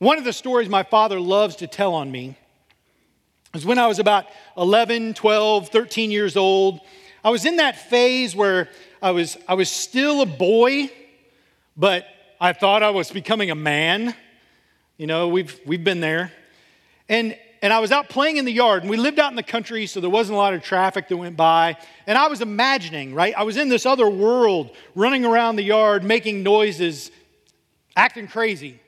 One 0.00 0.16
of 0.16 0.24
the 0.24 0.32
stories 0.32 0.70
my 0.70 0.82
father 0.82 1.20
loves 1.20 1.56
to 1.56 1.66
tell 1.66 1.92
on 1.92 2.10
me 2.10 2.34
is 3.52 3.66
when 3.66 3.78
I 3.78 3.86
was 3.86 3.98
about 3.98 4.24
11, 4.56 5.12
12, 5.12 5.68
13 5.68 6.10
years 6.10 6.38
old. 6.38 6.80
I 7.22 7.28
was 7.28 7.44
in 7.44 7.56
that 7.56 7.76
phase 7.76 8.34
where 8.34 8.70
I 9.02 9.10
was, 9.10 9.36
I 9.46 9.52
was 9.52 9.70
still 9.70 10.22
a 10.22 10.26
boy, 10.26 10.90
but 11.76 12.06
I 12.40 12.54
thought 12.54 12.82
I 12.82 12.88
was 12.88 13.10
becoming 13.10 13.50
a 13.50 13.54
man. 13.54 14.14
You 14.96 15.06
know, 15.06 15.28
we've, 15.28 15.60
we've 15.66 15.84
been 15.84 16.00
there. 16.00 16.32
And, 17.10 17.36
and 17.60 17.70
I 17.70 17.80
was 17.80 17.92
out 17.92 18.08
playing 18.08 18.38
in 18.38 18.46
the 18.46 18.52
yard, 18.52 18.82
and 18.82 18.88
we 18.88 18.96
lived 18.96 19.18
out 19.18 19.30
in 19.30 19.36
the 19.36 19.42
country, 19.42 19.84
so 19.84 20.00
there 20.00 20.08
wasn't 20.08 20.36
a 20.36 20.38
lot 20.38 20.54
of 20.54 20.62
traffic 20.62 21.08
that 21.08 21.16
went 21.18 21.36
by. 21.36 21.76
And 22.06 22.16
I 22.16 22.28
was 22.28 22.40
imagining, 22.40 23.14
right? 23.14 23.34
I 23.36 23.42
was 23.42 23.58
in 23.58 23.68
this 23.68 23.84
other 23.84 24.08
world, 24.08 24.74
running 24.94 25.26
around 25.26 25.56
the 25.56 25.62
yard, 25.62 26.04
making 26.04 26.42
noises, 26.42 27.10
acting 27.94 28.28
crazy. 28.28 28.80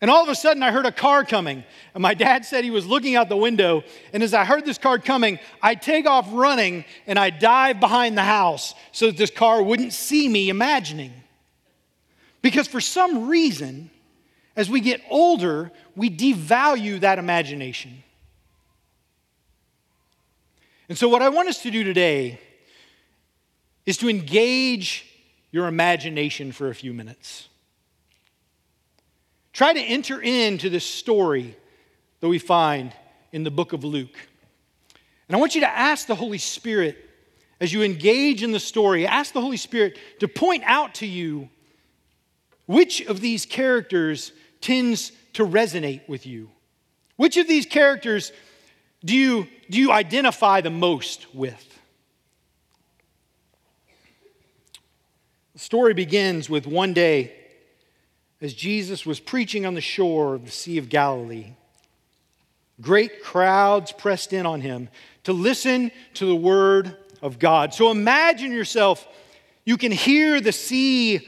And 0.00 0.10
all 0.10 0.22
of 0.22 0.28
a 0.28 0.34
sudden, 0.34 0.62
I 0.62 0.70
heard 0.70 0.86
a 0.86 0.92
car 0.92 1.24
coming. 1.24 1.64
And 1.92 2.02
my 2.02 2.14
dad 2.14 2.44
said 2.44 2.62
he 2.62 2.70
was 2.70 2.86
looking 2.86 3.16
out 3.16 3.28
the 3.28 3.36
window. 3.36 3.82
And 4.12 4.22
as 4.22 4.32
I 4.32 4.44
heard 4.44 4.64
this 4.64 4.78
car 4.78 4.98
coming, 4.98 5.40
I 5.60 5.74
take 5.74 6.06
off 6.06 6.28
running 6.32 6.84
and 7.06 7.18
I 7.18 7.30
dive 7.30 7.80
behind 7.80 8.16
the 8.16 8.22
house 8.22 8.74
so 8.92 9.06
that 9.06 9.16
this 9.16 9.30
car 9.30 9.60
wouldn't 9.60 9.92
see 9.92 10.28
me 10.28 10.50
imagining. 10.50 11.12
Because 12.42 12.68
for 12.68 12.80
some 12.80 13.28
reason, 13.28 13.90
as 14.54 14.70
we 14.70 14.80
get 14.80 15.02
older, 15.10 15.72
we 15.96 16.10
devalue 16.10 17.00
that 17.00 17.18
imagination. 17.18 18.04
And 20.88 20.96
so, 20.96 21.08
what 21.08 21.22
I 21.22 21.28
want 21.28 21.48
us 21.48 21.62
to 21.62 21.70
do 21.70 21.84
today 21.84 22.40
is 23.84 23.98
to 23.98 24.08
engage 24.08 25.06
your 25.50 25.66
imagination 25.66 26.52
for 26.52 26.68
a 26.68 26.74
few 26.74 26.94
minutes. 26.94 27.48
Try 29.58 29.72
to 29.72 29.80
enter 29.80 30.22
into 30.22 30.70
this 30.70 30.84
story 30.84 31.56
that 32.20 32.28
we 32.28 32.38
find 32.38 32.92
in 33.32 33.42
the 33.42 33.50
book 33.50 33.72
of 33.72 33.82
Luke. 33.82 34.16
And 35.26 35.34
I 35.34 35.40
want 35.40 35.56
you 35.56 35.62
to 35.62 35.68
ask 35.68 36.06
the 36.06 36.14
Holy 36.14 36.38
Spirit, 36.38 36.96
as 37.60 37.72
you 37.72 37.82
engage 37.82 38.44
in 38.44 38.52
the 38.52 38.60
story, 38.60 39.04
ask 39.04 39.32
the 39.32 39.40
Holy 39.40 39.56
Spirit 39.56 39.98
to 40.20 40.28
point 40.28 40.62
out 40.64 40.94
to 40.94 41.08
you 41.08 41.48
which 42.66 43.00
of 43.00 43.20
these 43.20 43.44
characters 43.46 44.30
tends 44.60 45.10
to 45.32 45.44
resonate 45.44 46.08
with 46.08 46.24
you. 46.24 46.50
Which 47.16 47.36
of 47.36 47.48
these 47.48 47.66
characters 47.66 48.30
do 49.04 49.16
you, 49.16 49.48
do 49.68 49.80
you 49.80 49.90
identify 49.90 50.60
the 50.60 50.70
most 50.70 51.34
with? 51.34 51.80
The 55.54 55.58
story 55.58 55.94
begins 55.94 56.48
with 56.48 56.64
one 56.68 56.92
day 56.92 57.34
as 58.40 58.54
Jesus 58.54 59.04
was 59.04 59.20
preaching 59.20 59.66
on 59.66 59.74
the 59.74 59.80
shore 59.80 60.34
of 60.34 60.44
the 60.44 60.50
Sea 60.50 60.78
of 60.78 60.88
Galilee. 60.88 61.52
Great 62.80 63.22
crowds 63.22 63.92
pressed 63.92 64.32
in 64.32 64.46
on 64.46 64.60
him 64.60 64.88
to 65.24 65.32
listen 65.32 65.90
to 66.14 66.26
the 66.26 66.36
word 66.36 66.96
of 67.22 67.38
God. 67.38 67.74
So 67.74 67.90
imagine 67.90 68.52
yourself, 68.52 69.06
you 69.64 69.76
can 69.76 69.90
hear 69.90 70.40
the 70.40 70.52
sea 70.52 71.26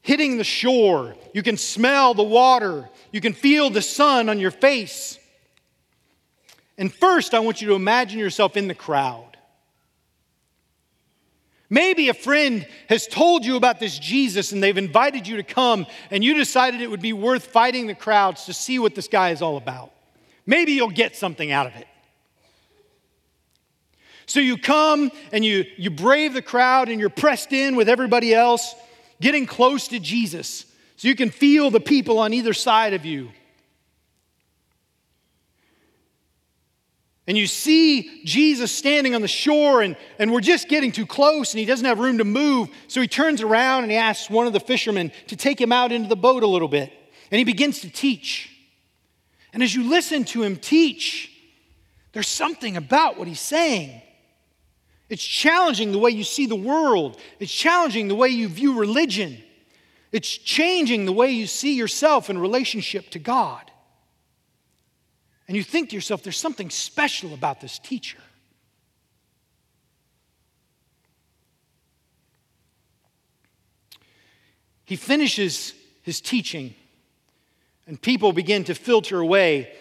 hitting 0.00 0.38
the 0.38 0.44
shore, 0.44 1.14
you 1.32 1.42
can 1.42 1.56
smell 1.56 2.14
the 2.14 2.22
water, 2.22 2.88
you 3.12 3.20
can 3.20 3.32
feel 3.32 3.70
the 3.70 3.82
sun 3.82 4.28
on 4.28 4.38
your 4.38 4.50
face. 4.50 5.18
And 6.76 6.92
first, 6.92 7.34
I 7.34 7.38
want 7.40 7.60
you 7.60 7.68
to 7.68 7.74
imagine 7.74 8.18
yourself 8.18 8.56
in 8.56 8.68
the 8.68 8.74
crowd. 8.74 9.33
Maybe 11.74 12.08
a 12.08 12.14
friend 12.14 12.64
has 12.88 13.08
told 13.08 13.44
you 13.44 13.56
about 13.56 13.80
this 13.80 13.98
Jesus 13.98 14.52
and 14.52 14.62
they've 14.62 14.78
invited 14.78 15.26
you 15.26 15.38
to 15.38 15.42
come, 15.42 15.86
and 16.08 16.22
you 16.22 16.34
decided 16.34 16.80
it 16.80 16.88
would 16.88 17.02
be 17.02 17.12
worth 17.12 17.46
fighting 17.46 17.88
the 17.88 17.96
crowds 17.96 18.44
to 18.44 18.52
see 18.52 18.78
what 18.78 18.94
this 18.94 19.08
guy 19.08 19.30
is 19.30 19.42
all 19.42 19.56
about. 19.56 19.90
Maybe 20.46 20.70
you'll 20.70 20.90
get 20.90 21.16
something 21.16 21.50
out 21.50 21.66
of 21.66 21.74
it. 21.74 21.88
So 24.26 24.38
you 24.38 24.56
come 24.56 25.10
and 25.32 25.44
you, 25.44 25.64
you 25.76 25.90
brave 25.90 26.32
the 26.32 26.42
crowd 26.42 26.88
and 26.88 27.00
you're 27.00 27.10
pressed 27.10 27.52
in 27.52 27.74
with 27.74 27.88
everybody 27.88 28.32
else, 28.32 28.72
getting 29.20 29.44
close 29.44 29.88
to 29.88 29.98
Jesus 29.98 30.66
so 30.94 31.08
you 31.08 31.16
can 31.16 31.30
feel 31.30 31.72
the 31.72 31.80
people 31.80 32.20
on 32.20 32.32
either 32.32 32.54
side 32.54 32.94
of 32.94 33.04
you. 33.04 33.30
And 37.26 37.38
you 37.38 37.46
see 37.46 38.22
Jesus 38.24 38.70
standing 38.70 39.14
on 39.14 39.22
the 39.22 39.28
shore, 39.28 39.80
and, 39.80 39.96
and 40.18 40.30
we're 40.30 40.40
just 40.40 40.68
getting 40.68 40.92
too 40.92 41.06
close, 41.06 41.52
and 41.52 41.58
he 41.58 41.64
doesn't 41.64 41.86
have 41.86 41.98
room 41.98 42.18
to 42.18 42.24
move. 42.24 42.68
So 42.86 43.00
he 43.00 43.08
turns 43.08 43.40
around 43.40 43.84
and 43.84 43.90
he 43.90 43.96
asks 43.96 44.28
one 44.28 44.46
of 44.46 44.52
the 44.52 44.60
fishermen 44.60 45.10
to 45.28 45.36
take 45.36 45.58
him 45.58 45.72
out 45.72 45.90
into 45.90 46.08
the 46.08 46.16
boat 46.16 46.42
a 46.42 46.46
little 46.46 46.68
bit. 46.68 46.92
And 47.30 47.38
he 47.38 47.44
begins 47.44 47.80
to 47.80 47.90
teach. 47.90 48.50
And 49.54 49.62
as 49.62 49.74
you 49.74 49.88
listen 49.88 50.24
to 50.24 50.42
him 50.42 50.56
teach, 50.56 51.30
there's 52.12 52.28
something 52.28 52.76
about 52.76 53.18
what 53.18 53.26
he's 53.26 53.40
saying. 53.40 54.02
It's 55.08 55.24
challenging 55.24 55.92
the 55.92 55.98
way 55.98 56.10
you 56.10 56.24
see 56.24 56.46
the 56.46 56.56
world, 56.56 57.20
it's 57.40 57.52
challenging 57.52 58.08
the 58.08 58.14
way 58.14 58.28
you 58.28 58.48
view 58.48 58.78
religion, 58.78 59.38
it's 60.12 60.28
changing 60.28 61.06
the 61.06 61.12
way 61.12 61.30
you 61.30 61.46
see 61.46 61.74
yourself 61.74 62.28
in 62.28 62.38
relationship 62.38 63.10
to 63.10 63.18
God. 63.18 63.70
And 65.46 65.56
you 65.56 65.62
think 65.62 65.90
to 65.90 65.94
yourself, 65.94 66.22
there's 66.22 66.38
something 66.38 66.70
special 66.70 67.34
about 67.34 67.60
this 67.60 67.78
teacher. 67.78 68.18
He 74.84 74.96
finishes 74.96 75.74
his 76.02 76.20
teaching, 76.20 76.74
and 77.86 78.00
people 78.00 78.32
begin 78.32 78.64
to 78.64 78.74
filter 78.74 79.18
away. 79.18 79.72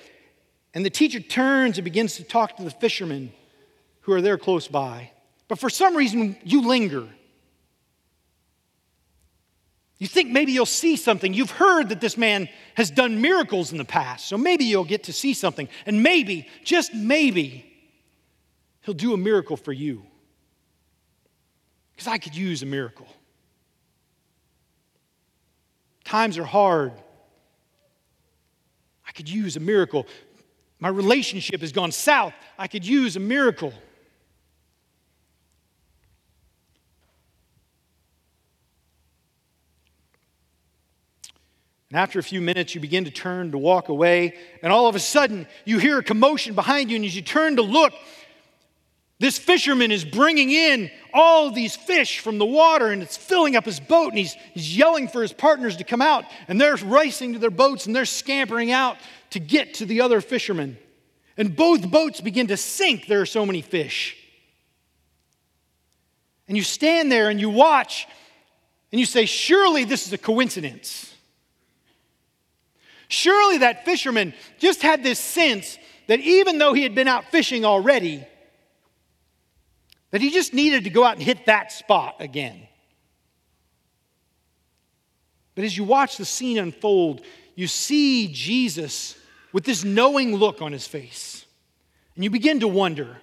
And 0.74 0.86
the 0.86 0.90
teacher 0.90 1.20
turns 1.20 1.78
and 1.78 1.84
begins 1.84 2.16
to 2.16 2.24
talk 2.24 2.58
to 2.58 2.64
the 2.64 2.72
fishermen 2.72 3.32
who 4.02 4.14
are 4.14 4.22
there 4.22 4.38
close 4.38 4.68
by. 4.68 5.12
But 5.48 5.60
for 5.60 5.70
some 5.70 5.96
reason, 5.96 6.38
you 6.44 6.68
linger. 6.68 7.08
You 10.04 10.10
think 10.10 10.32
maybe 10.32 10.52
you'll 10.52 10.66
see 10.66 10.98
something. 10.98 11.34
You've 11.34 11.52
heard 11.52 11.88
that 11.88 12.02
this 12.02 12.18
man 12.18 12.50
has 12.76 12.92
done 12.92 13.22
miracles 13.22 13.72
in 13.72 13.78
the 13.78 13.86
past, 13.86 14.28
so 14.28 14.38
maybe 14.38 14.66
you'll 14.66 14.84
get 14.84 15.06
to 15.06 15.14
see 15.14 15.34
something. 15.34 15.70
And 15.86 16.04
maybe, 16.04 16.50
just 16.66 16.94
maybe, 16.94 17.66
he'll 18.82 18.96
do 18.96 19.14
a 19.14 19.18
miracle 19.18 19.56
for 19.56 19.72
you. 19.72 20.06
Because 21.94 22.10
I 22.10 22.18
could 22.18 22.36
use 22.36 22.64
a 22.64 22.66
miracle. 22.66 23.08
Times 26.04 26.38
are 26.38 26.44
hard. 26.44 26.92
I 29.08 29.14
could 29.14 29.30
use 29.30 29.56
a 29.56 29.62
miracle. 29.62 30.06
My 30.80 30.90
relationship 30.90 31.62
has 31.62 31.72
gone 31.72 31.94
south. 31.94 32.34
I 32.60 32.68
could 32.68 32.86
use 32.86 33.16
a 33.16 33.22
miracle. 33.22 33.74
And 41.94 42.00
after 42.00 42.18
a 42.18 42.24
few 42.24 42.42
minutes, 42.42 42.74
you 42.74 42.82
begin 42.82 43.06
to 43.06 43.12
turn 43.12 43.52
to 43.52 43.58
walk 43.60 43.88
away, 43.88 44.34
and 44.64 44.74
all 44.74 44.88
of 44.88 44.96
a 44.96 45.00
sudden, 45.00 45.46
you 45.64 45.78
hear 45.78 46.00
a 46.00 46.04
commotion 46.04 46.56
behind 46.56 46.90
you, 46.90 46.96
and 46.96 47.06
as 47.06 47.16
you 47.16 47.22
turn 47.22 47.58
to 47.58 47.62
look, 47.62 47.94
this 49.20 49.38
fisherman 49.38 49.92
is 49.92 50.04
bringing 50.04 50.50
in 50.50 50.90
all 51.14 51.52
these 51.52 51.76
fish 51.76 52.18
from 52.18 52.40
the 52.40 52.48
water 52.48 52.88
and 52.88 53.04
it's 53.04 53.16
filling 53.16 53.56
up 53.56 53.64
his 53.64 53.80
boat. 53.80 54.10
And 54.10 54.18
he's, 54.18 54.34
he's 54.56 54.76
yelling 54.76 55.08
for 55.08 55.22
his 55.22 55.32
partners 55.32 55.78
to 55.78 55.84
come 55.84 56.02
out. 56.02 56.26
And 56.48 56.60
they're 56.60 56.76
racing 56.78 57.34
to 57.34 57.40
their 57.40 57.52
boats 57.52 57.86
and 57.86 57.96
they're 57.96 58.06
scampering 58.06 58.72
out 58.72 58.98
to 59.30 59.40
get 59.40 59.76
to 59.76 59.86
the 59.86 60.02
other 60.02 60.20
fishermen. 60.20 60.80
And 61.38 61.56
both 61.56 61.90
boats 61.90 62.22
begin 62.22 62.48
to 62.48 62.58
sink. 62.58 63.06
There 63.06 63.22
are 63.22 63.28
so 63.28 63.46
many 63.46 63.62
fish. 63.62 64.18
And 66.48 66.58
you 66.58 66.64
stand 66.64 67.12
there 67.12 67.30
and 67.30 67.40
you 67.40 67.52
watch 67.52 68.08
and 68.92 69.00
you 69.00 69.06
say, 69.06 69.26
Surely 69.26 69.84
this 69.86 70.08
is 70.08 70.12
a 70.12 70.18
coincidence. 70.18 71.13
Surely 73.08 73.60
that 73.60 73.86
fisherman 73.86 74.34
just 74.60 74.82
had 74.82 75.04
this 75.04 75.20
sense 75.20 75.78
that 76.08 76.20
even 76.20 76.58
though 76.58 76.74
he 76.74 76.84
had 76.84 76.96
been 76.96 77.08
out 77.08 77.26
fishing 77.26 77.66
already, 77.66 78.26
that 80.12 80.22
he 80.22 80.30
just 80.30 80.54
needed 80.54 80.84
to 80.84 80.90
go 80.90 81.04
out 81.04 81.16
and 81.16 81.24
hit 81.24 81.46
that 81.48 81.72
spot 81.72 82.16
again. 82.20 82.68
But 85.56 85.66
as 85.66 85.78
you 85.78 85.84
watch 85.84 86.18
the 86.18 86.26
scene 86.26 86.58
unfold, 86.58 87.22
you 87.56 87.68
see 87.68 88.28
Jesus 88.32 89.16
with 89.52 89.64
this 89.64 89.84
knowing 89.84 90.36
look 90.36 90.62
on 90.62 90.72
his 90.72 90.88
face. 90.88 91.46
And 92.16 92.24
you 92.24 92.30
begin 92.30 92.60
to 92.62 92.68
wonder 92.68 93.18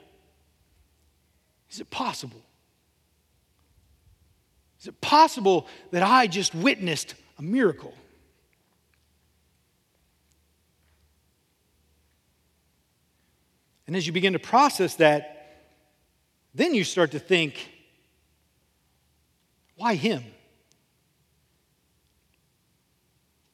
is 1.70 1.78
it 1.78 1.90
possible? 1.90 2.42
Is 4.80 4.88
it 4.88 5.00
possible 5.00 5.68
that 5.92 6.02
I 6.02 6.26
just 6.26 6.54
witnessed 6.54 7.14
a 7.38 7.42
miracle? 7.42 7.94
And 13.90 13.96
as 13.96 14.06
you 14.06 14.12
begin 14.12 14.34
to 14.34 14.38
process 14.38 14.94
that, 14.94 15.64
then 16.54 16.76
you 16.76 16.84
start 16.84 17.10
to 17.10 17.18
think, 17.18 17.68
why 19.74 19.96
him? 19.96 20.22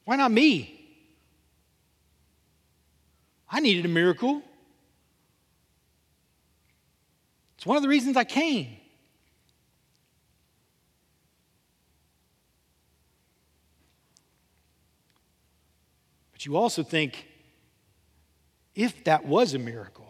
Why 0.05 0.17
not 0.17 0.31
me? 0.31 0.79
I 3.49 3.61
needed 3.61 3.87
a 3.87 3.89
miracle. 3.89 4.43
It's 7.57 7.65
one 7.65 7.79
of 7.79 7.83
the 7.83 7.89
reasons 7.89 8.19
I 8.19 8.25
came. 8.25 8.77
But 16.33 16.45
you 16.45 16.59
also 16.59 16.83
think 16.83 17.27
if 18.75 19.03
that 19.05 19.25
was 19.25 19.55
a 19.55 19.59
miracle, 19.59 20.06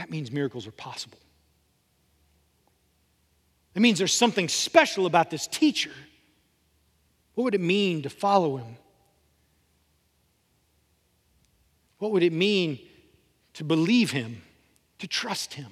that 0.00 0.08
means 0.08 0.32
miracles 0.32 0.66
are 0.66 0.72
possible. 0.72 1.18
It 3.74 3.82
means 3.82 3.98
there's 3.98 4.14
something 4.14 4.48
special 4.48 5.04
about 5.04 5.28
this 5.28 5.46
teacher. 5.46 5.90
What 7.34 7.44
would 7.44 7.54
it 7.54 7.60
mean 7.60 8.00
to 8.04 8.08
follow 8.08 8.56
him? 8.56 8.78
What 11.98 12.12
would 12.12 12.22
it 12.22 12.32
mean 12.32 12.78
to 13.52 13.62
believe 13.62 14.10
him, 14.10 14.40
to 15.00 15.06
trust 15.06 15.52
him? 15.52 15.70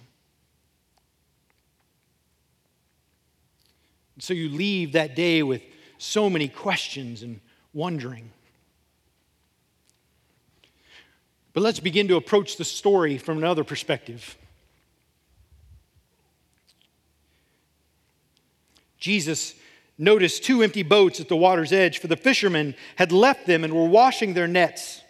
And 4.14 4.22
so 4.22 4.34
you 4.34 4.50
leave 4.50 4.92
that 4.92 5.16
day 5.16 5.42
with 5.42 5.62
so 5.96 6.28
many 6.28 6.48
questions 6.48 7.22
and 7.22 7.40
wondering. 7.72 8.30
But 11.58 11.64
let's 11.64 11.80
begin 11.80 12.06
to 12.06 12.16
approach 12.16 12.56
the 12.56 12.64
story 12.64 13.18
from 13.18 13.38
another 13.38 13.64
perspective. 13.64 14.38
Jesus 19.00 19.56
noticed 19.98 20.44
two 20.44 20.62
empty 20.62 20.84
boats 20.84 21.18
at 21.18 21.28
the 21.28 21.34
water's 21.34 21.72
edge, 21.72 21.98
for 21.98 22.06
the 22.06 22.16
fishermen 22.16 22.76
had 22.94 23.10
left 23.10 23.44
them 23.48 23.64
and 23.64 23.74
were 23.74 23.88
washing 23.88 24.34
their 24.34 24.46
nets. 24.46 25.02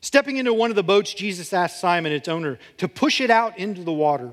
Stepping 0.00 0.38
into 0.38 0.54
one 0.54 0.70
of 0.70 0.76
the 0.76 0.82
boats, 0.82 1.12
Jesus 1.12 1.52
asked 1.52 1.78
Simon, 1.78 2.12
its 2.12 2.28
owner, 2.28 2.58
to 2.78 2.88
push 2.88 3.20
it 3.20 3.28
out 3.28 3.58
into 3.58 3.84
the 3.84 3.92
water. 3.92 4.32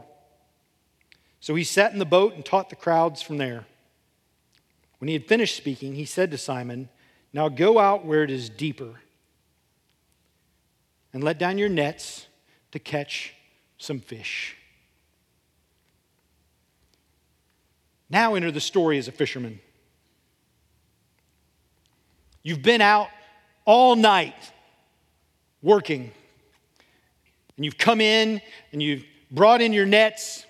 So 1.41 1.53
he 1.53 1.65
sat 1.65 1.91
in 1.91 1.99
the 1.99 2.05
boat 2.05 2.33
and 2.35 2.45
taught 2.45 2.69
the 2.69 2.77
crowds 2.77 3.21
from 3.21 3.39
there. 3.39 3.65
When 4.99 5.09
he 5.09 5.13
had 5.15 5.27
finished 5.27 5.57
speaking, 5.57 5.95
he 5.95 6.05
said 6.05 6.31
to 6.31 6.37
Simon, 6.37 6.87
Now 7.33 7.49
go 7.49 7.77
out 7.77 8.05
where 8.05 8.23
it 8.23 8.31
is 8.31 8.49
deeper 8.49 9.01
and 11.15 11.23
let 11.23 11.39
down 11.39 11.57
your 11.57 11.69
nets 11.69 12.27
to 12.73 12.77
catch 12.77 13.33
some 13.77 14.01
fish. 14.01 14.57
Now 18.09 18.35
enter 18.35 18.51
the 18.51 18.59
story 18.59 18.97
as 18.97 19.07
a 19.07 19.13
fisherman. 19.13 19.61
You've 22.43 22.61
been 22.61 22.81
out 22.81 23.07
all 23.63 23.95
night 23.95 24.35
working, 25.61 26.11
and 27.55 27.63
you've 27.63 27.77
come 27.77 28.01
in 28.01 28.41
and 28.73 28.83
you've 28.83 29.05
brought 29.31 29.61
in 29.61 29.71
your 29.71 29.85
nets 29.85 30.45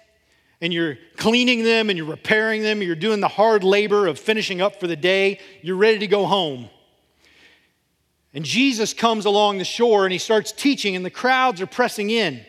and 0.62 0.74
you're 0.74 0.98
cleaning 1.16 1.64
them 1.64 1.92
and 1.92 1.98
you're 1.98 2.08
repairing 2.08 2.64
them, 2.64 2.80
and 2.80 2.88
you're 2.88 2.96
doing 2.96 3.20
the 3.20 3.28
hard 3.28 3.64
labor 3.64 4.08
of 4.08 4.18
finishing 4.18 4.62
up 4.62 4.80
for 4.80 4.88
the 4.88 4.96
day, 4.96 5.40
you're 5.62 5.76
ready 5.76 6.00
to 6.00 6.08
go 6.08 6.26
home. 6.26 6.70
And 8.36 8.44
Jesus 8.44 8.94
comes 8.94 9.26
along 9.26 9.58
the 9.58 9.66
shore 9.66 10.04
and 10.06 10.12
he 10.12 10.20
starts 10.20 10.52
teaching, 10.52 10.96
and 10.96 11.06
the 11.06 11.10
crowds 11.10 11.62
are 11.62 11.66
pressing 11.66 12.10
in. 12.10 12.46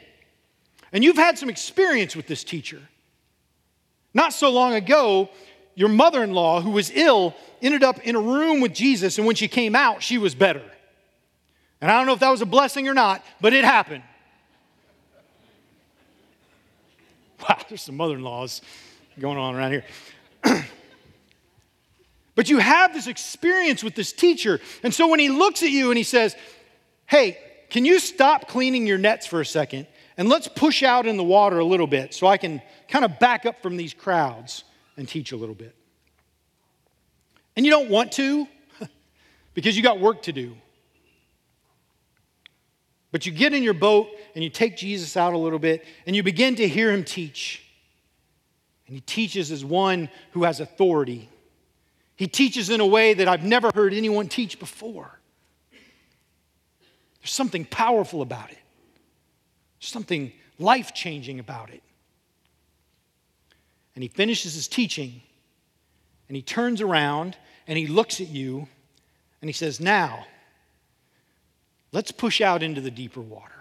And 0.92 1.04
you've 1.04 1.16
had 1.16 1.38
some 1.38 1.48
experience 1.48 2.16
with 2.16 2.26
this 2.26 2.42
teacher. 2.42 2.82
Not 4.12 4.32
so 4.32 4.50
long 4.50 4.74
ago, 4.74 5.30
your 5.76 5.88
mother 5.88 6.24
in 6.24 6.32
law, 6.32 6.60
who 6.60 6.70
was 6.70 6.90
ill, 6.90 7.36
ended 7.62 7.84
up 7.84 8.00
in 8.00 8.16
a 8.16 8.20
room 8.20 8.60
with 8.60 8.74
Jesus, 8.74 9.16
and 9.18 9.26
when 9.26 9.36
she 9.36 9.46
came 9.46 9.76
out, 9.76 10.02
she 10.02 10.18
was 10.18 10.34
better. 10.34 10.62
And 11.80 11.90
I 11.90 11.98
don't 11.98 12.06
know 12.06 12.14
if 12.14 12.20
that 12.20 12.30
was 12.30 12.42
a 12.42 12.46
blessing 12.46 12.88
or 12.88 12.94
not, 12.94 13.24
but 13.40 13.52
it 13.52 13.64
happened. 13.64 14.02
Wow, 17.48 17.58
there's 17.68 17.82
some 17.82 17.96
mother 17.96 18.14
in 18.14 18.22
laws 18.22 18.60
going 19.20 19.38
on 19.38 19.54
around 19.54 19.70
here. 19.70 20.64
but 22.36 22.50
you 22.50 22.58
have 22.58 22.92
this 22.92 23.08
experience 23.08 23.82
with 23.82 23.96
this 23.96 24.12
teacher. 24.12 24.60
And 24.84 24.94
so 24.94 25.08
when 25.08 25.18
he 25.18 25.30
looks 25.30 25.64
at 25.64 25.70
you 25.70 25.90
and 25.90 25.98
he 25.98 26.04
says, 26.04 26.36
Hey, 27.06 27.38
can 27.70 27.84
you 27.84 27.98
stop 27.98 28.46
cleaning 28.46 28.86
your 28.86 28.98
nets 28.98 29.26
for 29.26 29.40
a 29.40 29.46
second 29.46 29.86
and 30.16 30.28
let's 30.28 30.46
push 30.46 30.82
out 30.82 31.06
in 31.06 31.16
the 31.16 31.24
water 31.24 31.58
a 31.58 31.64
little 31.64 31.86
bit 31.86 32.14
so 32.14 32.26
I 32.26 32.36
can 32.36 32.62
kind 32.88 33.04
of 33.04 33.18
back 33.18 33.46
up 33.46 33.62
from 33.62 33.76
these 33.76 33.94
crowds 33.94 34.64
and 34.96 35.08
teach 35.08 35.32
a 35.32 35.36
little 35.36 35.54
bit? 35.54 35.74
And 37.56 37.64
you 37.64 37.72
don't 37.72 37.88
want 37.88 38.12
to 38.12 38.46
because 39.54 39.76
you 39.76 39.82
got 39.82 39.98
work 39.98 40.22
to 40.22 40.32
do. 40.32 40.56
But 43.12 43.24
you 43.24 43.32
get 43.32 43.54
in 43.54 43.62
your 43.62 43.72
boat 43.72 44.08
and 44.34 44.44
you 44.44 44.50
take 44.50 44.76
Jesus 44.76 45.16
out 45.16 45.32
a 45.32 45.38
little 45.38 45.58
bit 45.58 45.86
and 46.06 46.14
you 46.14 46.22
begin 46.22 46.56
to 46.56 46.68
hear 46.68 46.92
him 46.92 47.02
teach. 47.02 47.62
And 48.86 48.94
he 48.94 49.00
teaches 49.00 49.50
as 49.50 49.64
one 49.64 50.10
who 50.32 50.44
has 50.44 50.60
authority. 50.60 51.30
He 52.16 52.26
teaches 52.26 52.70
in 52.70 52.80
a 52.80 52.86
way 52.86 53.14
that 53.14 53.28
I've 53.28 53.44
never 53.44 53.70
heard 53.74 53.92
anyone 53.92 54.28
teach 54.28 54.58
before. 54.58 55.18
There's 57.20 57.32
something 57.32 57.64
powerful 57.66 58.22
about 58.22 58.50
it, 58.50 58.58
There's 59.80 59.90
something 59.90 60.32
life 60.58 60.94
changing 60.94 61.38
about 61.38 61.70
it. 61.70 61.82
And 63.94 64.02
he 64.02 64.08
finishes 64.08 64.54
his 64.54 64.68
teaching 64.68 65.22
and 66.28 66.36
he 66.36 66.42
turns 66.42 66.80
around 66.80 67.36
and 67.66 67.78
he 67.78 67.86
looks 67.86 68.20
at 68.20 68.28
you 68.28 68.68
and 69.40 69.48
he 69.48 69.52
says, 69.52 69.80
Now, 69.80 70.26
let's 71.92 72.12
push 72.12 72.40
out 72.40 72.62
into 72.62 72.80
the 72.80 72.90
deeper 72.90 73.20
water. 73.20 73.52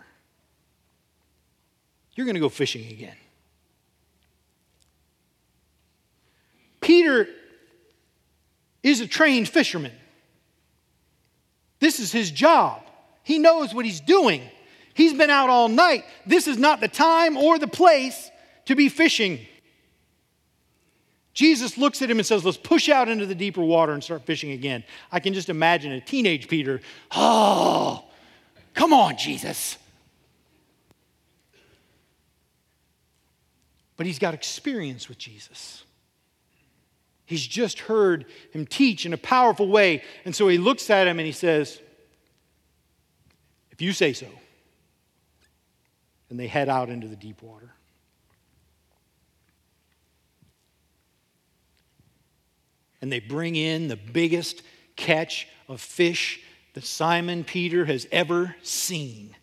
You're 2.16 2.26
going 2.26 2.36
to 2.36 2.42
go 2.42 2.50
fishing 2.50 2.88
again. 2.92 3.16
Peter 6.82 7.28
is 8.92 9.02
a 9.02 9.08
trained 9.08 9.50
fisherman. 9.50 9.92
This 11.80 12.00
is 12.00 12.12
his 12.12 12.30
job. 12.30 12.84
He 13.24 13.40
knows 13.40 13.74
what 13.74 13.84
he's 13.84 14.00
doing. 14.00 14.44
He's 14.94 15.14
been 15.14 15.32
out 15.32 15.50
all 15.50 15.68
night. 15.68 16.06
This 16.26 16.48
is 16.48 16.58
not 16.58 16.82
the 16.82 16.88
time 16.88 17.36
or 17.36 17.58
the 17.58 17.68
place 17.68 18.30
to 18.66 18.76
be 18.76 18.88
fishing. 18.90 19.40
Jesus 21.34 21.78
looks 21.78 22.02
at 22.02 22.10
him 22.10 22.20
and 22.20 22.26
says, 22.26 22.46
Let's 22.46 22.58
push 22.58 22.88
out 22.88 23.10
into 23.10 23.26
the 23.26 23.34
deeper 23.34 23.62
water 23.62 23.92
and 23.92 24.04
start 24.04 24.24
fishing 24.24 24.52
again. 24.52 24.84
I 25.12 25.20
can 25.20 25.34
just 25.34 25.50
imagine 25.50 25.92
a 25.92 26.00
teenage 26.00 26.48
Peter, 26.48 26.80
Oh, 27.12 28.06
come 28.76 28.94
on, 28.94 29.18
Jesus. 29.18 29.78
But 33.98 34.06
he's 34.06 34.20
got 34.20 34.36
experience 34.36 35.10
with 35.10 35.18
Jesus. 35.18 35.85
He's 37.26 37.46
just 37.46 37.80
heard 37.80 38.26
him 38.52 38.66
teach 38.66 39.06
in 39.06 39.14
a 39.14 39.18
powerful 39.18 39.68
way. 39.68 40.04
And 40.26 40.36
so 40.36 40.48
he 40.48 40.58
looks 40.58 40.90
at 40.90 41.08
him 41.08 41.20
and 41.20 41.26
he 41.26 41.32
says, 41.32 41.82
If 43.72 43.82
you 43.82 43.94
say 43.94 44.14
so. 44.14 44.28
And 46.30 46.40
they 46.40 46.48
head 46.48 46.70
out 46.70 46.90
into 46.90 47.08
the 47.08 47.16
deep 47.16 47.42
water. 47.42 47.76
and 53.06 53.12
they 53.12 53.20
bring 53.20 53.56
in 53.56 53.88
the 53.88 53.96
biggest 53.96 54.64
catch 54.96 55.48
of 55.70 55.80
fish 55.80 56.42
that 56.74 56.84
Simon 56.84 57.44
Peter 57.44 57.86
has 57.86 58.08
ever 58.12 58.56
seen. 58.64 59.36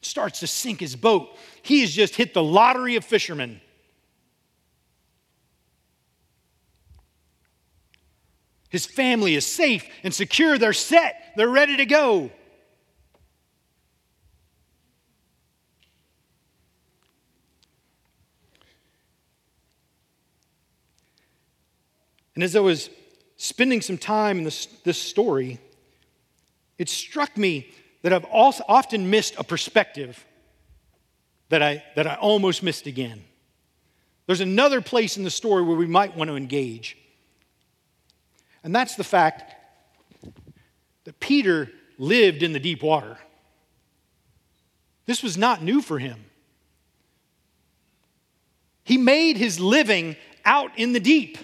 Starts 0.00 0.40
to 0.40 0.46
sink 0.46 0.80
his 0.80 0.96
boat. 0.96 1.28
He 1.60 1.82
has 1.82 1.92
just 1.92 2.14
hit 2.14 2.32
the 2.32 2.42
lottery 2.42 2.96
of 2.96 3.04
fishermen. 3.04 3.60
His 8.68 8.86
family 8.86 9.34
is 9.34 9.46
safe 9.46 9.84
and 10.02 10.12
secure. 10.12 10.58
They're 10.58 10.72
set, 10.72 11.32
they're 11.36 11.48
ready 11.48 11.76
to 11.76 11.86
go. 11.86 12.30
And 22.34 22.44
as 22.44 22.54
I 22.54 22.60
was 22.60 22.90
spending 23.38 23.80
some 23.80 23.96
time 23.96 24.38
in 24.38 24.44
this, 24.44 24.66
this 24.84 24.98
story, 24.98 25.58
it 26.76 26.88
struck 26.90 27.36
me 27.36 27.70
that 28.02 28.12
I've 28.12 28.24
also 28.24 28.62
often 28.68 29.08
missed 29.08 29.34
a 29.38 29.44
perspective 29.44 30.24
that 31.48 31.62
I, 31.62 31.82
that 31.96 32.06
I 32.06 32.16
almost 32.16 32.62
missed 32.62 32.86
again. 32.86 33.24
There's 34.26 34.40
another 34.40 34.80
place 34.80 35.16
in 35.16 35.24
the 35.24 35.30
story 35.30 35.62
where 35.62 35.76
we 35.76 35.86
might 35.86 36.16
want 36.16 36.28
to 36.28 36.36
engage. 36.36 36.98
And 38.66 38.74
that's 38.74 38.96
the 38.96 39.04
fact 39.04 39.54
that 41.04 41.20
Peter 41.20 41.70
lived 41.98 42.42
in 42.42 42.52
the 42.52 42.58
deep 42.58 42.82
water. 42.82 43.16
This 45.06 45.22
was 45.22 45.38
not 45.38 45.62
new 45.62 45.80
for 45.80 46.00
him. 46.00 46.24
He 48.82 48.98
made 48.98 49.36
his 49.36 49.60
living 49.60 50.16
out 50.44 50.72
in 50.76 50.92
the 50.92 50.98
deep. 50.98 51.38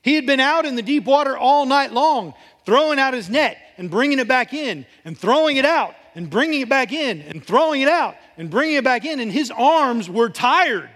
He 0.00 0.14
had 0.14 0.26
been 0.26 0.38
out 0.38 0.64
in 0.64 0.76
the 0.76 0.82
deep 0.82 1.06
water 1.06 1.36
all 1.36 1.66
night 1.66 1.90
long, 1.90 2.34
throwing 2.64 3.00
out 3.00 3.12
his 3.12 3.28
net 3.28 3.58
and 3.76 3.90
bringing 3.90 4.20
it 4.20 4.28
back 4.28 4.54
in, 4.54 4.86
and 5.04 5.18
throwing 5.18 5.56
it 5.56 5.64
out 5.64 5.96
and 6.14 6.30
bringing 6.30 6.60
it 6.60 6.68
back 6.68 6.92
in 6.92 7.20
and 7.20 7.44
throwing 7.44 7.80
it 7.80 7.88
out 7.88 8.14
and 8.36 8.48
bringing 8.48 8.76
it 8.76 8.84
back 8.84 9.04
in, 9.04 9.18
and 9.18 9.32
his 9.32 9.50
arms 9.50 10.08
were 10.08 10.28
tired. 10.28 10.88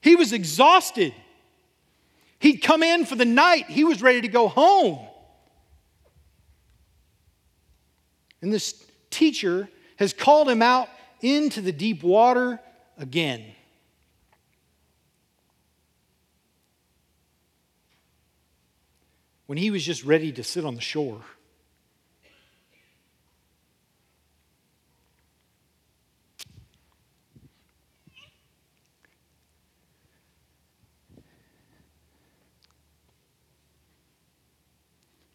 He 0.00 0.16
was 0.16 0.32
exhausted. 0.32 1.12
He'd 2.38 2.58
come 2.58 2.82
in 2.82 3.06
for 3.06 3.16
the 3.16 3.24
night, 3.24 3.66
he 3.66 3.84
was 3.84 4.02
ready 4.02 4.20
to 4.20 4.28
go 4.28 4.48
home. 4.48 4.98
And 8.42 8.52
this 8.52 8.84
teacher 9.10 9.68
has 9.96 10.12
called 10.12 10.48
him 10.48 10.62
out 10.62 10.88
into 11.20 11.60
the 11.60 11.72
deep 11.72 12.02
water 12.02 12.60
again. 12.98 13.44
When 19.46 19.58
he 19.58 19.70
was 19.70 19.84
just 19.84 20.04
ready 20.04 20.32
to 20.32 20.44
sit 20.44 20.64
on 20.64 20.74
the 20.74 20.80
shore. 20.80 21.22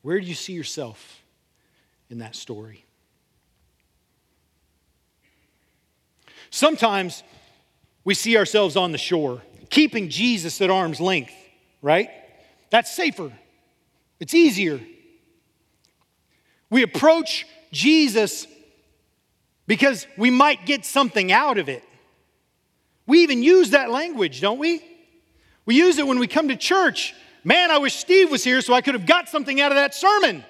Where 0.02 0.20
do 0.20 0.26
you 0.26 0.36
see 0.36 0.54
yourself 0.54 1.22
in 2.10 2.20
that 2.20 2.36
story? 2.36 2.86
Sometimes 6.50 7.24
we 8.04 8.14
see 8.14 8.38
ourselves 8.38 8.76
on 8.76 8.92
the 8.92 8.98
shore, 8.98 9.42
keeping 9.70 10.10
Jesus 10.10 10.60
at 10.62 10.70
arm's 10.70 11.00
length, 11.00 11.34
right? 11.82 12.10
That's 12.70 12.94
safer, 12.94 13.32
it's 14.20 14.34
easier. 14.34 14.80
We 16.70 16.84
approach 16.84 17.46
Jesus 17.74 18.48
because 19.68 20.08
we 20.18 20.30
might 20.30 20.66
get 20.66 20.86
something 20.86 21.32
out 21.32 21.58
of 21.58 21.68
it. 21.70 21.84
We 23.06 23.24
even 23.24 23.44
use 23.44 23.72
that 23.72 23.90
language, 23.90 24.40
don't 24.40 24.58
we? 24.58 24.82
We 25.66 25.76
use 25.76 25.98
it 25.98 26.08
when 26.08 26.18
we 26.18 26.28
come 26.28 26.48
to 26.48 26.56
church. 26.56 27.14
Man, 27.44 27.72
I 27.72 27.80
wish 27.80 27.96
Steve 27.96 28.30
was 28.30 28.44
here 28.44 28.62
so 28.62 28.74
I 28.74 28.82
could 28.82 28.94
have 28.94 29.06
got 29.06 29.28
something 29.28 29.60
out 29.60 29.72
of 29.72 29.76
that 29.76 29.96
sermon. 29.96 30.46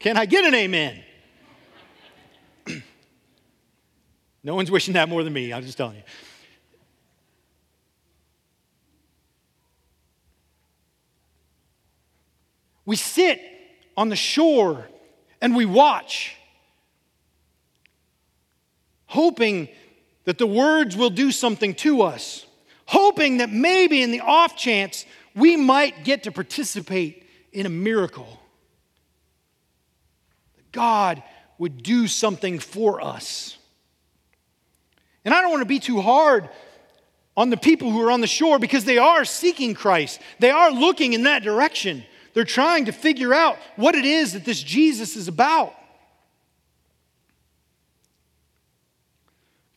Can 0.00 0.16
I 0.16 0.26
get 0.26 0.44
an 0.44 0.54
amen? 0.54 1.02
no 4.42 4.54
one's 4.54 4.70
wishing 4.70 4.94
that 4.94 5.08
more 5.08 5.22
than 5.22 5.32
me, 5.32 5.52
I'm 5.52 5.62
just 5.62 5.76
telling 5.76 5.96
you. 5.96 6.02
We 12.84 12.96
sit 12.96 13.40
on 13.96 14.08
the 14.08 14.16
shore 14.16 14.88
and 15.40 15.54
we 15.54 15.66
watch, 15.66 16.34
hoping 19.06 19.68
that 20.24 20.38
the 20.38 20.46
words 20.46 20.96
will 20.96 21.10
do 21.10 21.30
something 21.30 21.74
to 21.74 22.02
us 22.02 22.46
hoping 22.88 23.36
that 23.36 23.50
maybe 23.50 24.02
in 24.02 24.10
the 24.10 24.20
off 24.20 24.56
chance 24.56 25.04
we 25.34 25.56
might 25.56 26.04
get 26.04 26.22
to 26.22 26.32
participate 26.32 27.28
in 27.52 27.66
a 27.66 27.68
miracle. 27.68 28.40
That 30.56 30.72
God 30.72 31.22
would 31.58 31.82
do 31.82 32.06
something 32.06 32.58
for 32.58 33.02
us. 33.02 33.58
And 35.22 35.34
I 35.34 35.42
don't 35.42 35.50
want 35.50 35.60
to 35.60 35.66
be 35.66 35.80
too 35.80 36.00
hard 36.00 36.48
on 37.36 37.50
the 37.50 37.58
people 37.58 37.90
who 37.90 38.00
are 38.00 38.10
on 38.10 38.22
the 38.22 38.26
shore 38.26 38.58
because 38.58 38.86
they 38.86 38.96
are 38.96 39.26
seeking 39.26 39.74
Christ. 39.74 40.18
They 40.38 40.50
are 40.50 40.70
looking 40.70 41.12
in 41.12 41.24
that 41.24 41.42
direction. 41.42 42.04
They're 42.32 42.44
trying 42.44 42.86
to 42.86 42.92
figure 42.92 43.34
out 43.34 43.58
what 43.76 43.96
it 43.96 44.06
is 44.06 44.32
that 44.32 44.46
this 44.46 44.62
Jesus 44.62 45.14
is 45.14 45.28
about. 45.28 45.74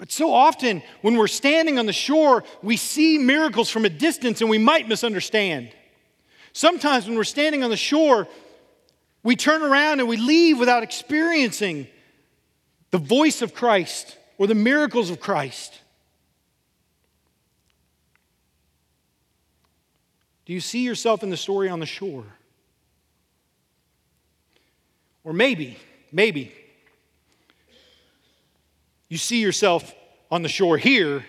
But 0.02 0.12
so 0.12 0.34
often, 0.34 0.82
when 1.04 1.16
we're 1.16 1.28
standing 1.28 1.78
on 1.78 1.86
the 1.86 1.94
shore, 1.94 2.44
we 2.64 2.76
see 2.76 3.20
miracles 3.20 3.70
from 3.70 3.86
a 3.86 3.90
distance 3.90 4.42
and 4.42 4.50
we 4.50 4.58
might 4.58 4.88
misunderstand. 4.88 5.70
Sometimes, 6.54 7.06
when 7.06 7.16
we're 7.16 7.24
standing 7.24 7.64
on 7.64 7.70
the 7.70 7.78
shore, 7.78 8.28
we 9.22 9.36
turn 9.36 9.62
around 9.62 10.00
and 10.00 10.10
we 10.10 10.18
leave 10.18 10.58
without 10.58 10.82
experiencing 10.82 11.86
the 12.90 12.98
voice 12.98 13.44
of 13.44 13.54
Christ 13.54 14.18
or 14.40 14.48
the 14.48 14.56
miracles 14.56 15.12
of 15.12 15.20
Christ. 15.20 15.80
Do 20.46 20.54
you 20.54 20.62
see 20.62 20.84
yourself 20.84 21.22
in 21.22 21.30
the 21.30 21.38
story 21.38 21.70
on 21.70 21.80
the 21.80 21.86
shore? 21.86 22.26
Or 25.24 25.32
maybe, 25.32 25.78
maybe, 26.12 26.52
you 29.12 29.18
see 29.18 29.42
yourself 29.42 29.94
on 30.32 30.42
the 30.42 30.48
shore 30.48 30.78
here 30.78 31.26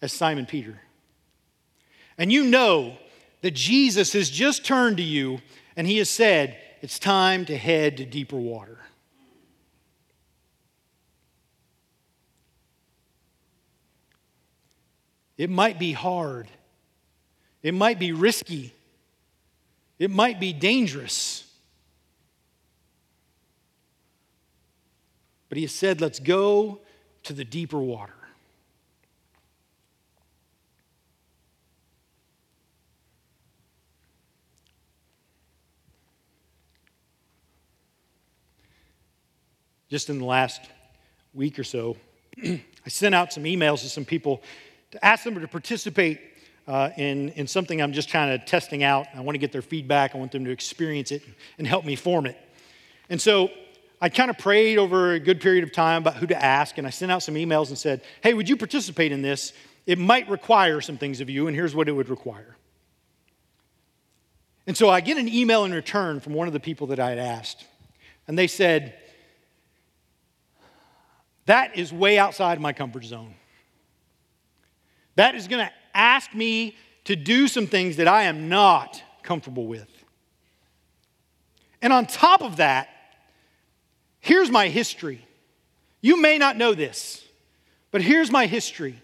as 0.00 0.10
Simon 0.10 0.46
Peter. 0.46 0.80
And 2.16 2.32
you 2.32 2.44
know 2.44 2.96
that 3.42 3.50
Jesus 3.50 4.14
has 4.14 4.30
just 4.30 4.64
turned 4.64 4.96
to 4.96 5.02
you 5.02 5.42
and 5.76 5.86
he 5.86 5.98
has 5.98 6.08
said, 6.08 6.56
It's 6.80 6.98
time 6.98 7.44
to 7.44 7.58
head 7.58 7.98
to 7.98 8.06
deeper 8.06 8.38
water. 8.38 8.78
It 15.36 15.50
might 15.50 15.78
be 15.78 15.92
hard. 15.92 16.48
It 17.62 17.74
might 17.74 17.98
be 17.98 18.12
risky. 18.12 18.72
It 19.98 20.10
might 20.10 20.40
be 20.40 20.54
dangerous. 20.54 21.45
But 25.56 25.62
he 25.62 25.68
said, 25.68 26.02
let's 26.02 26.18
go 26.18 26.80
to 27.22 27.32
the 27.32 27.42
deeper 27.42 27.78
water. 27.78 28.12
Just 39.88 40.10
in 40.10 40.18
the 40.18 40.26
last 40.26 40.60
week 41.32 41.58
or 41.58 41.64
so, 41.64 41.96
I 42.44 42.60
sent 42.88 43.14
out 43.14 43.32
some 43.32 43.44
emails 43.44 43.80
to 43.80 43.88
some 43.88 44.04
people 44.04 44.42
to 44.90 45.02
ask 45.02 45.24
them 45.24 45.40
to 45.40 45.48
participate 45.48 46.20
uh, 46.68 46.90
in, 46.98 47.30
in 47.30 47.46
something 47.46 47.80
I'm 47.80 47.94
just 47.94 48.10
kind 48.10 48.30
of 48.30 48.44
testing 48.44 48.82
out. 48.82 49.06
I 49.14 49.22
want 49.22 49.36
to 49.36 49.38
get 49.38 49.52
their 49.52 49.62
feedback. 49.62 50.14
I 50.14 50.18
want 50.18 50.32
them 50.32 50.44
to 50.44 50.50
experience 50.50 51.12
it 51.12 51.22
and 51.56 51.66
help 51.66 51.86
me 51.86 51.96
form 51.96 52.26
it. 52.26 52.36
And 53.08 53.18
so 53.18 53.50
I 54.00 54.08
kind 54.08 54.30
of 54.30 54.36
prayed 54.36 54.78
over 54.78 55.12
a 55.12 55.20
good 55.20 55.40
period 55.40 55.64
of 55.64 55.72
time 55.72 56.02
about 56.02 56.16
who 56.16 56.26
to 56.26 56.44
ask, 56.44 56.76
and 56.76 56.86
I 56.86 56.90
sent 56.90 57.10
out 57.10 57.22
some 57.22 57.34
emails 57.34 57.68
and 57.68 57.78
said, 57.78 58.02
Hey, 58.22 58.34
would 58.34 58.48
you 58.48 58.56
participate 58.56 59.12
in 59.12 59.22
this? 59.22 59.52
It 59.86 59.98
might 59.98 60.28
require 60.28 60.80
some 60.80 60.98
things 60.98 61.20
of 61.20 61.30
you, 61.30 61.46
and 61.46 61.56
here's 61.56 61.74
what 61.74 61.88
it 61.88 61.92
would 61.92 62.08
require. 62.08 62.56
And 64.66 64.76
so 64.76 64.90
I 64.90 65.00
get 65.00 65.16
an 65.16 65.28
email 65.28 65.64
in 65.64 65.72
return 65.72 66.20
from 66.20 66.34
one 66.34 66.46
of 66.48 66.52
the 66.52 66.60
people 66.60 66.88
that 66.88 66.98
I 66.98 67.10
had 67.10 67.18
asked, 67.18 67.64
and 68.26 68.38
they 68.38 68.48
said, 68.48 68.94
That 71.46 71.76
is 71.78 71.92
way 71.92 72.18
outside 72.18 72.60
my 72.60 72.72
comfort 72.72 73.04
zone. 73.04 73.34
That 75.14 75.34
is 75.34 75.48
going 75.48 75.64
to 75.64 75.72
ask 75.94 76.34
me 76.34 76.76
to 77.04 77.16
do 77.16 77.48
some 77.48 77.66
things 77.66 77.96
that 77.96 78.08
I 78.08 78.24
am 78.24 78.48
not 78.48 79.02
comfortable 79.22 79.66
with. 79.66 79.88
And 81.80 81.92
on 81.92 82.06
top 82.06 82.42
of 82.42 82.56
that, 82.56 82.88
Here's 84.26 84.50
my 84.50 84.66
history. 84.66 85.24
You 86.00 86.20
may 86.20 86.36
not 86.36 86.56
know 86.56 86.74
this, 86.74 87.24
but 87.92 88.02
here's 88.02 88.28
my 88.28 88.46
history. 88.46 89.00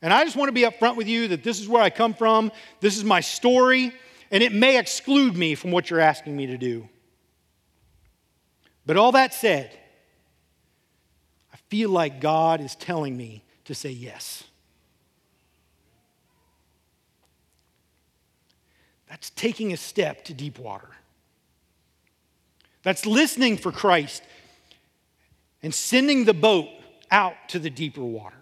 And 0.00 0.12
I 0.12 0.22
just 0.22 0.36
want 0.36 0.50
to 0.50 0.52
be 0.52 0.60
upfront 0.62 0.94
with 0.94 1.08
you 1.08 1.26
that 1.26 1.42
this 1.42 1.58
is 1.58 1.68
where 1.68 1.82
I 1.82 1.90
come 1.90 2.14
from, 2.14 2.52
this 2.78 2.96
is 2.96 3.02
my 3.02 3.22
story, 3.22 3.92
and 4.30 4.40
it 4.40 4.52
may 4.52 4.78
exclude 4.78 5.36
me 5.36 5.56
from 5.56 5.72
what 5.72 5.90
you're 5.90 5.98
asking 5.98 6.36
me 6.36 6.46
to 6.46 6.56
do. 6.56 6.88
But 8.86 8.96
all 8.96 9.10
that 9.10 9.34
said, 9.34 9.76
I 11.52 11.56
feel 11.68 11.90
like 11.90 12.20
God 12.20 12.60
is 12.60 12.76
telling 12.76 13.16
me 13.16 13.42
to 13.64 13.74
say 13.74 13.90
yes. 13.90 14.44
That's 19.08 19.30
taking 19.30 19.72
a 19.72 19.76
step 19.76 20.24
to 20.26 20.34
deep 20.34 20.60
water. 20.60 20.90
That's 22.82 23.04
listening 23.06 23.56
for 23.56 23.72
Christ 23.72 24.22
and 25.62 25.74
sending 25.74 26.24
the 26.24 26.34
boat 26.34 26.68
out 27.10 27.34
to 27.48 27.58
the 27.58 27.70
deeper 27.70 28.02
water. 28.02 28.36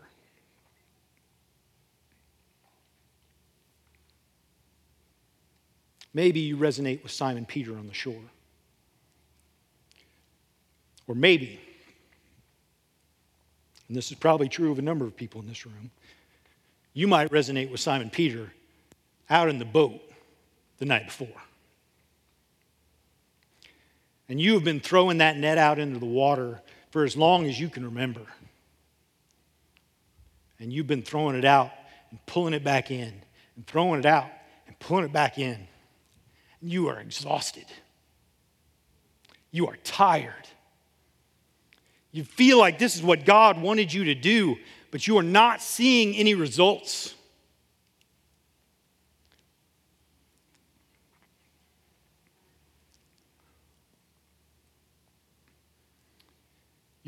Maybe 6.15 6.41
you 6.41 6.57
resonate 6.57 7.03
with 7.03 7.13
Simon 7.13 7.45
Peter 7.45 7.77
on 7.77 7.87
the 7.87 7.95
shore. 7.95 8.15
Or 11.07 11.15
maybe, 11.15 11.61
and 13.89 13.97
this 13.97 14.11
is 14.11 14.19
probably 14.19 14.49
true 14.49 14.71
of 14.71 14.79
a 14.79 14.83
number 14.83 15.05
of 15.05 15.17
people 15.17 15.41
in 15.41 15.49
this 15.49 15.65
room, 15.65 15.91
you 16.93 17.07
might 17.07 17.31
resonate 17.31 17.71
with 17.71 17.81
Simon 17.81 18.11
Peter 18.11 18.53
out 19.31 19.49
in 19.49 19.59
the 19.59 19.65
boat 19.65 20.01
the 20.79 20.85
night 20.85 21.07
before. 21.07 21.29
And 24.29 24.41
you 24.41 24.55
have 24.55 24.65
been 24.65 24.81
throwing 24.81 25.19
that 25.19 25.37
net 25.37 25.59
out 25.59 25.79
into 25.79 25.99
the 25.99 26.07
water 26.07 26.61
for 26.91 27.05
as 27.05 27.17
long 27.17 27.47
as 27.47 27.59
you 27.59 27.69
can 27.69 27.85
remember. 27.85 28.23
And 30.61 30.73
you've 30.73 30.87
been 30.87 31.03
throwing 31.03 31.37
it 31.37 31.45
out 31.45 31.71
and 32.11 32.25
pulling 32.27 32.55
it 32.55 32.65
back 32.65 32.91
in 32.91 33.13
and 33.57 33.67
throwing 33.67 34.01
it 34.01 34.07
out 34.07 34.27
and 34.67 34.79
pulling 34.79 35.05
it 35.05 35.13
back 35.13 35.39
in. 35.39 35.67
And 36.61 36.71
you 36.71 36.89
are 36.89 37.01
exhausted. 37.01 37.67
You 39.51 39.69
are 39.69 39.77
tired. 39.85 40.33
You 42.11 42.25
feel 42.25 42.59
like 42.59 42.79
this 42.79 42.97
is 42.97 43.03
what 43.03 43.25
God 43.25 43.61
wanted 43.61 43.93
you 43.93 44.05
to 44.05 44.15
do, 44.15 44.57
but 44.91 45.07
you 45.07 45.19
are 45.19 45.23
not 45.23 45.63
seeing 45.63 46.15
any 46.17 46.35
results. 46.35 47.15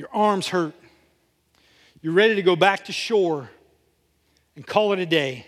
Your 0.01 0.09
arms 0.15 0.49
hurt. 0.49 0.73
You're 2.01 2.15
ready 2.15 2.35
to 2.37 2.43
go 2.43 2.57
back 2.57 2.87
to 2.87 2.93
shore 2.93 3.51
and 4.57 4.67
call 4.67 4.95
it 4.95 4.99
a 4.99 5.05
day. 5.05 5.45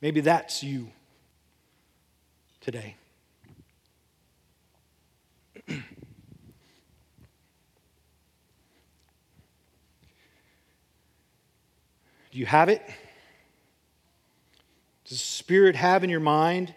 Maybe 0.00 0.20
that's 0.20 0.62
you 0.62 0.92
today. 2.60 2.94
Do 5.66 5.82
you 12.30 12.46
have 12.46 12.68
it? 12.68 12.80
Does 15.04 15.18
the 15.18 15.24
Spirit 15.24 15.74
have 15.74 16.04
in 16.04 16.10
your 16.10 16.20
mind 16.20 16.72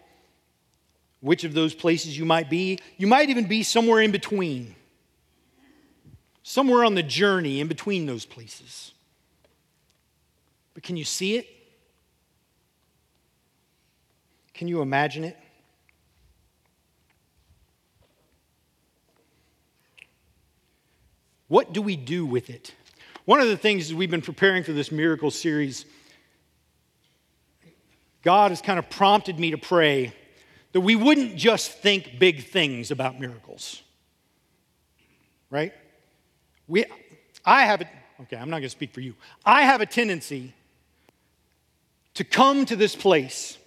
which 1.21 1.43
of 1.43 1.53
those 1.53 1.73
places 1.73 2.17
you 2.17 2.25
might 2.25 2.49
be? 2.49 2.79
You 2.97 3.07
might 3.07 3.29
even 3.29 3.45
be 3.47 3.63
somewhere 3.63 4.01
in 4.01 4.11
between, 4.11 4.75
somewhere 6.43 6.83
on 6.83 6.95
the 6.95 7.03
journey 7.03 7.59
in 7.59 7.67
between 7.67 8.05
those 8.07 8.25
places. 8.25 8.91
But 10.73 10.83
can 10.83 10.97
you 10.97 11.05
see 11.05 11.37
it? 11.37 11.47
Can 14.53 14.67
you 14.67 14.81
imagine 14.81 15.23
it? 15.23 15.37
What 21.47 21.73
do 21.73 21.81
we 21.81 21.95
do 21.95 22.25
with 22.25 22.49
it? 22.49 22.73
One 23.25 23.39
of 23.39 23.47
the 23.47 23.57
things 23.57 23.93
we've 23.93 24.09
been 24.09 24.21
preparing 24.21 24.63
for 24.63 24.71
this 24.71 24.91
miracle 24.91 25.29
series, 25.29 25.85
God 28.23 28.51
has 28.51 28.61
kind 28.61 28.79
of 28.79 28.89
prompted 28.89 29.37
me 29.37 29.51
to 29.51 29.57
pray 29.57 30.13
that 30.73 30.81
we 30.81 30.95
wouldn't 30.95 31.35
just 31.35 31.71
think 31.71 32.19
big 32.19 32.45
things 32.45 32.91
about 32.91 33.19
miracles. 33.19 33.81
Right? 35.49 35.73
We, 36.67 36.85
I 37.45 37.65
have 37.65 37.81
it, 37.81 37.87
okay, 38.21 38.37
I'm 38.37 38.49
not 38.49 38.57
going 38.57 38.63
to 38.63 38.69
speak 38.69 38.93
for 38.93 39.01
you. 39.01 39.15
I 39.45 39.63
have 39.63 39.81
a 39.81 39.85
tendency 39.85 40.53
to 42.13 42.23
come 42.23 42.65
to 42.65 42.75
this 42.75 42.95
place 42.95 43.57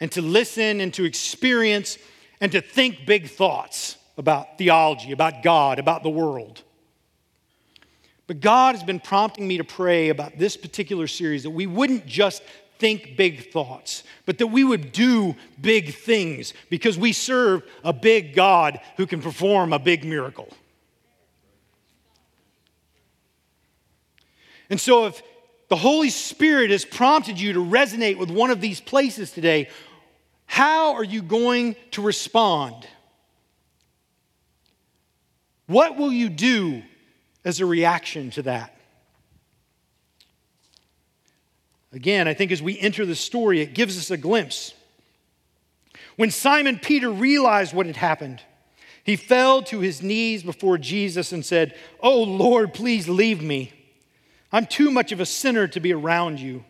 and 0.00 0.12
to 0.12 0.22
listen 0.22 0.80
and 0.80 0.92
to 0.94 1.04
experience 1.04 1.98
and 2.40 2.52
to 2.52 2.60
think 2.60 3.06
big 3.06 3.30
thoughts 3.30 3.96
about 4.18 4.58
theology, 4.58 5.12
about 5.12 5.42
God, 5.42 5.78
about 5.78 6.02
the 6.02 6.10
world. 6.10 6.62
But 8.26 8.40
God 8.40 8.74
has 8.74 8.82
been 8.82 9.00
prompting 9.00 9.46
me 9.46 9.58
to 9.58 9.64
pray 9.64 10.08
about 10.08 10.36
this 10.36 10.56
particular 10.56 11.06
series 11.06 11.44
that 11.44 11.50
we 11.50 11.66
wouldn't 11.66 12.06
just 12.06 12.42
think 12.78 13.16
big 13.16 13.50
thoughts, 13.50 14.04
but 14.24 14.38
that 14.38 14.48
we 14.48 14.64
would 14.64 14.92
do 14.92 15.34
big 15.60 15.94
things 15.94 16.54
because 16.70 16.98
we 16.98 17.12
serve 17.12 17.62
a 17.84 17.92
big 17.92 18.34
God 18.34 18.80
who 18.96 19.06
can 19.06 19.20
perform 19.20 19.72
a 19.72 19.78
big 19.78 20.04
miracle. 20.04 20.48
And 24.68 24.80
so, 24.80 25.06
if 25.06 25.22
the 25.68 25.76
Holy 25.76 26.10
Spirit 26.10 26.70
has 26.70 26.84
prompted 26.84 27.40
you 27.40 27.52
to 27.52 27.64
resonate 27.64 28.18
with 28.18 28.30
one 28.30 28.50
of 28.50 28.60
these 28.60 28.80
places 28.80 29.30
today, 29.30 29.68
how 30.46 30.94
are 30.94 31.04
you 31.04 31.22
going 31.22 31.76
to 31.92 32.02
respond? 32.02 32.86
What 35.66 35.96
will 35.96 36.12
you 36.12 36.28
do 36.28 36.82
as 37.46 37.60
a 37.60 37.64
reaction 37.64 38.28
to 38.32 38.42
that. 38.42 38.75
Again, 41.96 42.28
I 42.28 42.34
think 42.34 42.52
as 42.52 42.60
we 42.60 42.78
enter 42.78 43.06
the 43.06 43.16
story, 43.16 43.62
it 43.62 43.72
gives 43.72 43.96
us 43.96 44.10
a 44.10 44.18
glimpse. 44.18 44.74
When 46.16 46.30
Simon 46.30 46.78
Peter 46.78 47.10
realized 47.10 47.72
what 47.72 47.86
had 47.86 47.96
happened, 47.96 48.42
he 49.02 49.16
fell 49.16 49.62
to 49.62 49.80
his 49.80 50.02
knees 50.02 50.42
before 50.42 50.76
Jesus 50.76 51.32
and 51.32 51.42
said, 51.42 51.74
Oh 52.00 52.22
Lord, 52.22 52.74
please 52.74 53.08
leave 53.08 53.42
me. 53.42 53.72
I'm 54.52 54.66
too 54.66 54.90
much 54.90 55.10
of 55.10 55.20
a 55.20 55.26
sinner 55.26 55.66
to 55.68 55.80
be 55.80 55.94
around 55.94 56.38
you. 56.38 56.66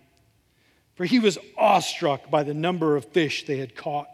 For 0.94 1.04
he 1.04 1.18
was 1.18 1.38
awestruck 1.58 2.30
by 2.30 2.44
the 2.44 2.54
number 2.54 2.94
of 2.94 3.06
fish 3.06 3.46
they 3.46 3.58
had 3.58 3.74
caught, 3.74 4.06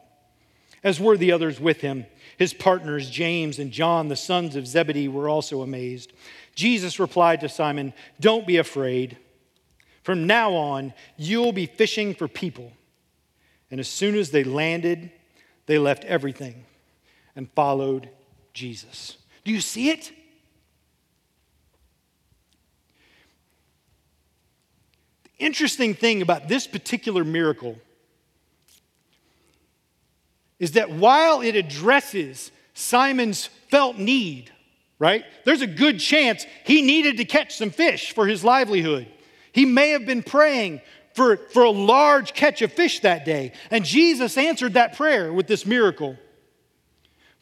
as 0.83 0.99
were 0.99 1.19
the 1.19 1.33
others 1.33 1.61
with 1.61 1.83
him. 1.83 2.07
His 2.39 2.55
partners, 2.55 3.11
James 3.11 3.59
and 3.59 3.71
John, 3.71 4.09
the 4.09 4.17
sons 4.17 4.57
of 4.57 4.67
Zebedee, 4.67 5.09
were 5.09 5.29
also 5.29 5.61
amazed. 5.61 6.15
Jesus 6.55 6.99
replied 6.99 7.43
to 7.43 7.51
Simon, 7.51 7.93
Don't 8.19 8.47
be 8.47 8.57
afraid. 8.57 9.19
From 10.03 10.27
now 10.27 10.53
on, 10.55 10.93
you'll 11.17 11.53
be 11.53 11.67
fishing 11.67 12.15
for 12.15 12.29
people. 12.29 12.73
And 13.71 13.81
as 13.81 13.89
soon 13.89 14.17
as 14.17 14.31
they 14.31 14.45
landed, 14.45 15.11
they 15.67 15.79
left 15.79 16.05
everything 16.05 16.65
and 17.37 17.51
followed 17.53 18.09
Jesus. 18.53 19.17
Do 19.45 19.53
you 19.53 19.61
see 19.61 19.91
it? 19.91 20.13
The 25.25 25.45
interesting 25.47 25.95
thing 25.95 26.21
about 26.21 26.49
this 26.49 26.67
particular 26.67 27.25
miracle 27.25 27.79
is 30.59 30.73
that 30.73 30.91
while 30.91 31.41
it 31.41 31.57
addresses 31.57 32.53
Simon's 32.75 33.47
felt 33.69 33.99
need 33.99 34.53
right? 35.03 35.25
There's 35.45 35.63
a 35.63 35.67
good 35.67 35.99
chance 35.99 36.47
he 36.65 36.81
needed 36.81 37.17
to 37.17 37.25
catch 37.25 37.57
some 37.57 37.71
fish 37.71 38.15
for 38.15 38.25
his 38.25 38.45
livelihood. 38.45 39.09
He 39.53 39.65
may 39.65 39.91
have 39.91 40.07
been 40.07 40.23
praying 40.23 40.81
for, 41.15 41.37
for 41.37 41.63
a 41.63 41.71
large 41.71 42.33
catch 42.33 42.63
of 42.63 42.73
fish 42.73 43.01
that 43.01 43.25
day, 43.25 43.53
and 43.71 43.85
Jesus 43.85 44.39
answered 44.39 44.75
that 44.75 44.97
prayer 44.97 45.33
with 45.33 45.47
this 45.47 45.67
miracle. 45.67 46.17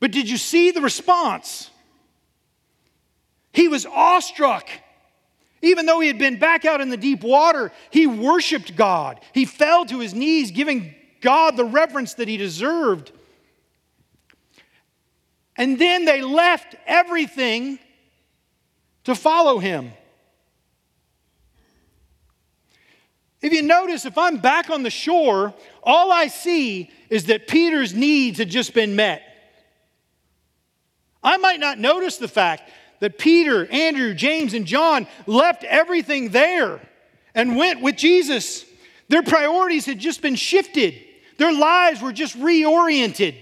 But 0.01 0.13
did 0.13 0.29
you 0.29 0.37
see 0.37 0.71
the 0.71 0.81
response? 0.81 1.71
He 3.53 3.69
was 3.69 3.87
awestruck. 3.87 4.69
Even 5.63 5.85
though 5.85 6.01
he 6.01 6.09
had 6.09 6.19
been 6.19 6.39
back 6.39 6.65
out 6.65 6.81
in 6.81 6.89
the 6.89 6.97
deep 6.97 7.23
water, 7.23 7.71
he 7.91 8.07
worshiped 8.07 8.77
God. 8.77 9.21
He 9.35 9.45
fell 9.45 9.85
to 9.87 9.99
his 9.99 10.15
knees, 10.15 10.51
giving 10.51 10.95
God 11.21 11.57
the 11.57 11.65
reverence 11.65 12.15
that 12.15 12.29
he 12.29 12.39
deserved. 12.39 13.13
And 15.57 15.79
then 15.79 16.07
they 16.07 16.23
left 16.23 16.75
everything 16.87 17.79
to 19.05 19.15
follow 19.15 19.59
him. 19.59 19.93
If 23.43 23.53
you 23.53 23.63
notice, 23.63 24.05
if 24.05 24.19
I'm 24.19 24.37
back 24.37 24.69
on 24.69 24.83
the 24.83 24.91
shore, 24.91 25.55
all 25.83 26.13
I 26.13 26.27
see 26.27 26.91
is 27.09 27.25
that 27.27 27.49
Peter's 27.49 27.95
needs 27.95 28.39
had 28.39 28.51
just 28.51 28.75
been 28.75 28.97
met. 28.97 29.23
I 31.23 31.37
might 31.39 31.61
not 31.61 31.79
notice 31.79 32.19
the 32.19 32.29
fact 32.29 32.71
that 33.01 33.19
Peter, 33.19 33.67
Andrew, 33.71 34.15
James, 34.15 34.53
and 34.53 34.67
John 34.67 35.07
left 35.27 35.65
everything 35.65 36.31
there 36.31 36.81
and 37.35 37.57
went 37.57 37.81
with 37.81 37.97
Jesus. 37.97 38.65
Their 39.09 39.23
priorities 39.23 39.87
had 39.87 39.99
just 39.99 40.21
been 40.21 40.37
shifted, 40.37 40.95
their 41.39 41.53
lives 41.53 42.03
were 42.03 42.13
just 42.13 42.39
reoriented. 42.39 43.35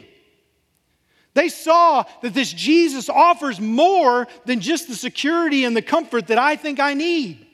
They 1.34 1.48
saw 1.48 2.04
that 2.22 2.34
this 2.34 2.52
Jesus 2.52 3.08
offers 3.08 3.60
more 3.60 4.26
than 4.44 4.60
just 4.60 4.88
the 4.88 4.94
security 4.94 5.64
and 5.64 5.76
the 5.76 5.82
comfort 5.82 6.28
that 6.28 6.38
I 6.38 6.56
think 6.56 6.80
I 6.80 6.94
need. 6.94 7.47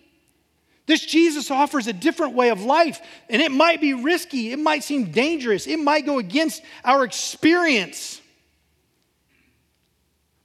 This 0.87 1.05
Jesus 1.05 1.51
offers 1.51 1.87
a 1.87 1.93
different 1.93 2.35
way 2.35 2.51
of 2.51 2.63
life, 2.63 3.01
and 3.31 3.41
it 3.41 3.51
might 3.51 3.81
be 3.81 3.95
risky, 3.95 4.53
it 4.53 4.59
might 4.59 4.85
seem 4.85 5.11
dangerous, 5.11 5.67
it 5.67 5.79
might 5.79 6.05
go 6.05 6.19
against 6.19 6.63
our 6.85 7.05
experience. 7.05 8.21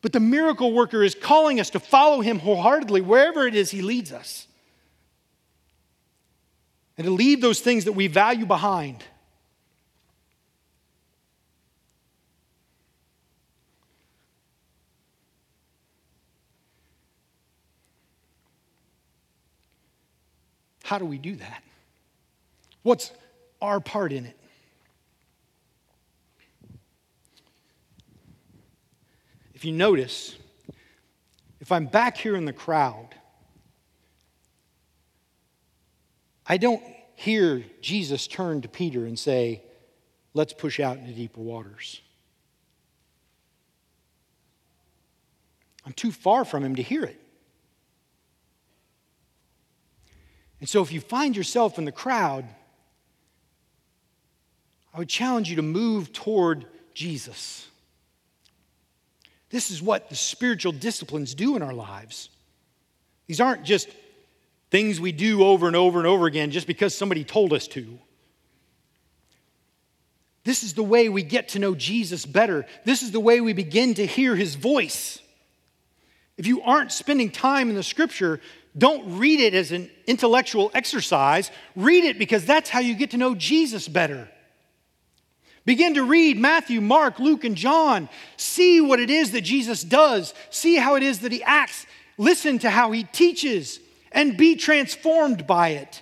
But 0.02 0.13
the 0.13 0.21
miracle 0.21 0.71
worker 0.71 1.04
is 1.04 1.13
calling 1.13 1.60
us 1.60 1.71
to 1.71 1.80
follow 1.80 2.21
him 2.21 2.39
wholeheartedly 2.39 3.02
wherever 3.02 3.45
it 3.47 3.56
is 3.56 3.69
he 3.69 3.82
leads 3.82 4.13
us, 4.13 4.47
and 6.97 7.06
to 7.06 7.12
leave 7.12 7.41
those 7.41 7.60
things 7.60 7.86
that 7.86 7.93
we 7.93 8.08
value 8.08 8.45
behind. 8.45 9.04
How 20.89 20.97
do 20.97 21.06
we 21.06 21.19
do 21.19 21.36
that? 21.36 21.63
What's 22.82 23.12
our 23.62 23.80
part 23.80 24.12
in 24.12 24.25
it? 24.25 24.36
If 29.54 29.63
you 29.65 29.71
notice, 29.71 30.36
if 31.60 31.71
I'm 31.71 31.86
back 31.86 32.17
here 32.17 32.36
in 32.36 32.45
the 32.45 32.54
crowd, 32.54 33.10
I 36.47 36.58
don't 36.58 36.82
hear 37.13 37.63
Jesus 37.82 38.25
turn 38.25 38.62
to 38.62 38.67
Peter 38.67 39.06
and 39.06 39.19
say, 39.19 39.62
Let's 40.34 40.54
push 40.54 40.80
out 40.80 40.97
into 40.97 41.12
deeper 41.12 41.41
waters. 41.41 42.02
I'm 45.86 45.93
too 45.93 46.12
far 46.12 46.45
from 46.45 46.63
him 46.63 46.78
to 46.78 46.82
hear 46.82 47.04
it. 47.04 47.21
And 50.60 50.67
so 50.67 50.82
if 50.82 50.91
you 50.91 51.00
find 51.00 51.36
yourself 51.36 51.78
in 51.78 51.86
the 51.86 51.91
crowd, 51.91 52.45
I 54.93 55.00
would 55.00 55.10
challenge 55.10 55.50
you 55.50 55.56
to 55.58 55.62
move 55.62 56.12
toward 56.12 56.65
Jesus. 56.93 57.67
This 59.50 59.72
is 59.72 59.82
what 59.82 60.10
the 60.10 60.15
spiritual 60.15 60.72
disciplines 60.72 61.34
do 61.34 61.56
in 61.56 61.62
our 61.62 61.74
lives. 61.74 62.30
These 63.28 63.39
aren't 63.39 63.63
just 63.63 63.89
things 64.69 65.00
we 65.00 65.12
do 65.12 65.43
over 65.43 65.67
and 65.67 65.76
over 65.76 66.00
and 66.00 66.08
over 66.08 66.26
again 66.26 66.52
just 66.52 66.67
because 66.67 66.95
somebody 66.95 67.24
told 67.24 67.54
us 67.54 67.67
to. 67.69 68.00
This 70.43 70.63
is 70.63 70.74
the 70.74 70.84
way 70.84 71.10
we 71.10 71.24
get 71.24 71.50
to 71.50 71.60
know 71.60 71.76
Jesus 71.76 72.26
better. 72.26 72.65
This 72.86 73.04
is 73.04 73.12
the 73.12 73.19
way 73.19 73.41
we 73.41 73.54
begin 73.54 73.93
to 73.95 74.06
hear 74.06 74.36
his 74.36 74.56
voice. 74.56 75.19
If 76.39 76.47
you 76.47 76.62
aren't 76.62 76.93
spending 76.93 77.32
time 77.32 77.69
in 77.69 77.75
the 77.75 77.84
scripture, 77.84 78.39
don't 78.78 79.19
read 79.19 79.41
it 79.41 79.54
as 79.54 79.73
an 79.73 79.91
intellectual 80.08 80.71
exercise. 80.73 81.52
Read 81.75 82.06
it 82.06 82.17
because 82.17 82.45
that's 82.45 82.69
how 82.69 82.80
you 82.80 82.95
get 82.95 83.12
to 83.12 83.17
know 83.17 83.36
Jesus 83.36 83.89
better. 83.89 84.30
Begin 85.65 85.95
to 85.95 86.04
read 86.04 86.38
Matthew, 86.38 86.80
Mark, 86.80 87.19
Luke, 87.19 87.43
and 87.43 87.58
John. 87.58 88.08
See 88.38 88.80
what 88.80 89.02
it 89.02 89.10
is 89.10 89.34
that 89.34 89.41
Jesus 89.41 89.84
does. 89.84 90.34
See 90.49 90.78
how 90.78 90.95
it 90.95 91.04
is 91.04 91.19
that 91.19 91.34
he 91.34 91.43
acts. 91.43 91.86
Listen 92.17 92.58
to 92.60 92.69
how 92.69 92.93
he 92.93 93.04
teaches 93.04 93.82
and 94.13 94.38
be 94.38 94.56
transformed 94.56 95.45
by 95.45 95.71
it. 95.71 96.02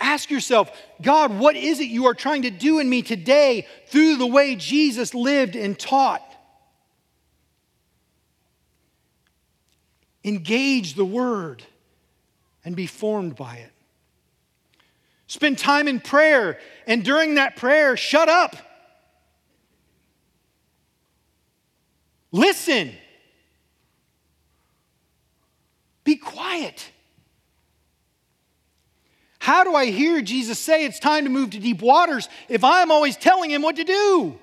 Ask 0.00 0.28
yourself, 0.28 0.76
God, 1.00 1.38
what 1.38 1.54
is 1.54 1.78
it 1.78 1.86
you 1.86 2.06
are 2.06 2.14
trying 2.14 2.42
to 2.42 2.50
do 2.50 2.80
in 2.80 2.90
me 2.90 3.00
today 3.00 3.68
through 3.86 4.16
the 4.16 4.26
way 4.26 4.56
Jesus 4.56 5.14
lived 5.14 5.54
and 5.54 5.78
taught? 5.78 6.31
Engage 10.24 10.94
the 10.94 11.04
word 11.04 11.62
and 12.64 12.76
be 12.76 12.86
formed 12.86 13.36
by 13.36 13.56
it. 13.56 13.72
Spend 15.26 15.58
time 15.58 15.88
in 15.88 15.98
prayer, 15.98 16.58
and 16.86 17.02
during 17.04 17.36
that 17.36 17.56
prayer, 17.56 17.96
shut 17.96 18.28
up. 18.28 18.56
Listen. 22.30 22.92
Be 26.04 26.16
quiet. 26.16 26.90
How 29.38 29.64
do 29.64 29.74
I 29.74 29.86
hear 29.86 30.22
Jesus 30.22 30.58
say 30.58 30.84
it's 30.84 30.98
time 30.98 31.24
to 31.24 31.30
move 31.30 31.50
to 31.50 31.58
deep 31.58 31.82
waters 31.82 32.28
if 32.48 32.62
I'm 32.62 32.90
always 32.90 33.16
telling 33.16 33.50
him 33.50 33.62
what 33.62 33.76
to 33.76 33.84
do? 33.84 34.38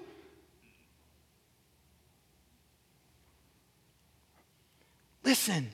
Listen. 5.30 5.70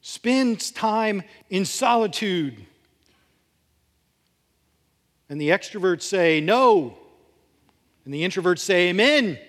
Spend 0.00 0.72
time 0.76 1.24
in 1.50 1.64
solitude. 1.64 2.64
And 5.28 5.40
the 5.40 5.48
extroverts 5.48 6.02
say 6.02 6.40
no. 6.40 6.96
And 8.04 8.14
the 8.14 8.22
introverts 8.22 8.60
say 8.60 8.90
amen. 8.90 9.40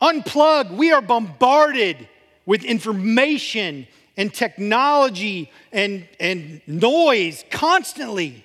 Unplug. 0.00 0.74
We 0.74 0.90
are 0.90 1.02
bombarded 1.02 2.08
with 2.46 2.64
information 2.64 3.86
and 4.16 4.32
technology 4.32 5.52
and, 5.70 6.08
and 6.18 6.62
noise 6.66 7.44
constantly. 7.50 8.42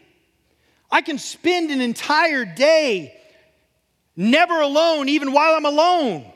I 0.92 1.00
can 1.00 1.18
spend 1.18 1.72
an 1.72 1.80
entire 1.80 2.44
day 2.44 3.18
never 4.18 4.60
alone, 4.60 5.08
even 5.08 5.32
while 5.32 5.54
I'm 5.54 5.66
alone. 5.66 6.34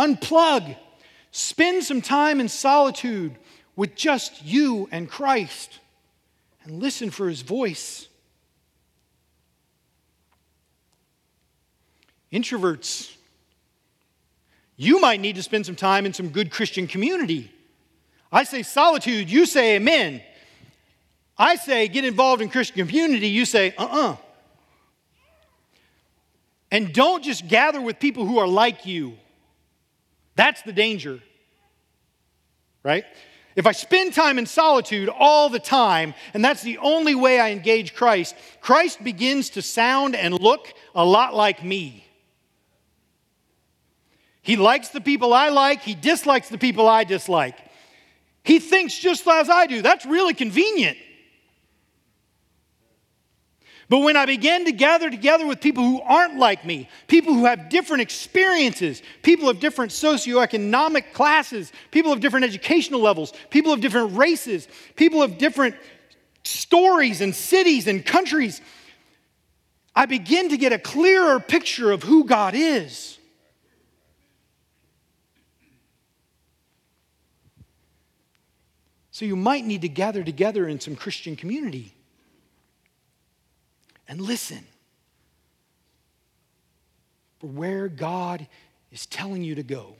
Unplug. 0.00 0.76
Spend 1.30 1.84
some 1.84 2.00
time 2.00 2.40
in 2.40 2.48
solitude 2.48 3.36
with 3.76 3.94
just 3.94 4.42
you 4.42 4.88
and 4.90 5.08
Christ 5.08 5.78
and 6.64 6.80
listen 6.80 7.10
for 7.10 7.28
his 7.28 7.42
voice. 7.42 8.08
Introverts, 12.32 13.14
you 14.76 15.00
might 15.00 15.20
need 15.20 15.36
to 15.36 15.42
spend 15.42 15.66
some 15.66 15.76
time 15.76 16.06
in 16.06 16.14
some 16.14 16.30
good 16.30 16.50
Christian 16.50 16.86
community. 16.86 17.52
I 18.32 18.44
say 18.44 18.62
solitude, 18.62 19.30
you 19.30 19.44
say 19.44 19.76
amen. 19.76 20.22
I 21.36 21.56
say 21.56 21.88
get 21.88 22.04
involved 22.04 22.40
in 22.40 22.48
Christian 22.48 22.86
community, 22.86 23.28
you 23.28 23.44
say 23.44 23.74
uh 23.76 23.84
uh-uh. 23.84 24.12
uh. 24.12 24.16
And 26.70 26.94
don't 26.94 27.22
just 27.22 27.48
gather 27.48 27.80
with 27.80 27.98
people 27.98 28.24
who 28.24 28.38
are 28.38 28.46
like 28.46 28.86
you. 28.86 29.18
That's 30.40 30.62
the 30.62 30.72
danger, 30.72 31.20
right? 32.82 33.04
If 33.56 33.66
I 33.66 33.72
spend 33.72 34.14
time 34.14 34.38
in 34.38 34.46
solitude 34.46 35.10
all 35.10 35.50
the 35.50 35.58
time, 35.58 36.14
and 36.32 36.42
that's 36.42 36.62
the 36.62 36.78
only 36.78 37.14
way 37.14 37.38
I 37.38 37.50
engage 37.50 37.94
Christ, 37.94 38.34
Christ 38.62 39.04
begins 39.04 39.50
to 39.50 39.60
sound 39.60 40.16
and 40.16 40.32
look 40.32 40.72
a 40.94 41.04
lot 41.04 41.34
like 41.34 41.62
me. 41.62 42.06
He 44.40 44.56
likes 44.56 44.88
the 44.88 45.02
people 45.02 45.34
I 45.34 45.50
like, 45.50 45.82
he 45.82 45.94
dislikes 45.94 46.48
the 46.48 46.56
people 46.56 46.88
I 46.88 47.04
dislike. 47.04 47.58
He 48.42 48.60
thinks 48.60 48.96
just 48.96 49.28
as 49.28 49.50
I 49.50 49.66
do. 49.66 49.82
That's 49.82 50.06
really 50.06 50.32
convenient. 50.32 50.96
But 53.90 53.98
when 53.98 54.16
I 54.16 54.24
began 54.24 54.66
to 54.66 54.72
gather 54.72 55.10
together 55.10 55.44
with 55.44 55.60
people 55.60 55.82
who 55.82 56.00
aren't 56.00 56.36
like 56.36 56.64
me, 56.64 56.88
people 57.08 57.34
who 57.34 57.46
have 57.46 57.68
different 57.68 58.02
experiences, 58.02 59.02
people 59.24 59.48
of 59.48 59.58
different 59.58 59.90
socioeconomic 59.90 61.12
classes, 61.12 61.72
people 61.90 62.12
of 62.12 62.20
different 62.20 62.44
educational 62.44 63.00
levels, 63.00 63.32
people 63.50 63.72
of 63.72 63.80
different 63.80 64.16
races, 64.16 64.68
people 64.94 65.24
of 65.24 65.38
different 65.38 65.74
stories 66.44 67.20
and 67.20 67.34
cities 67.34 67.88
and 67.88 68.06
countries, 68.06 68.60
I 69.92 70.06
begin 70.06 70.50
to 70.50 70.56
get 70.56 70.72
a 70.72 70.78
clearer 70.78 71.40
picture 71.40 71.90
of 71.90 72.04
who 72.04 72.22
God 72.26 72.54
is. 72.54 73.18
So 79.10 79.24
you 79.24 79.34
might 79.34 79.66
need 79.66 79.82
to 79.82 79.88
gather 79.88 80.22
together 80.22 80.68
in 80.68 80.78
some 80.78 80.94
Christian 80.94 81.34
community 81.34 81.92
and 84.10 84.20
listen 84.20 84.66
for 87.38 87.46
where 87.46 87.88
God 87.88 88.48
is 88.90 89.06
telling 89.06 89.44
you 89.44 89.54
to 89.54 89.62
go. 89.62 89.94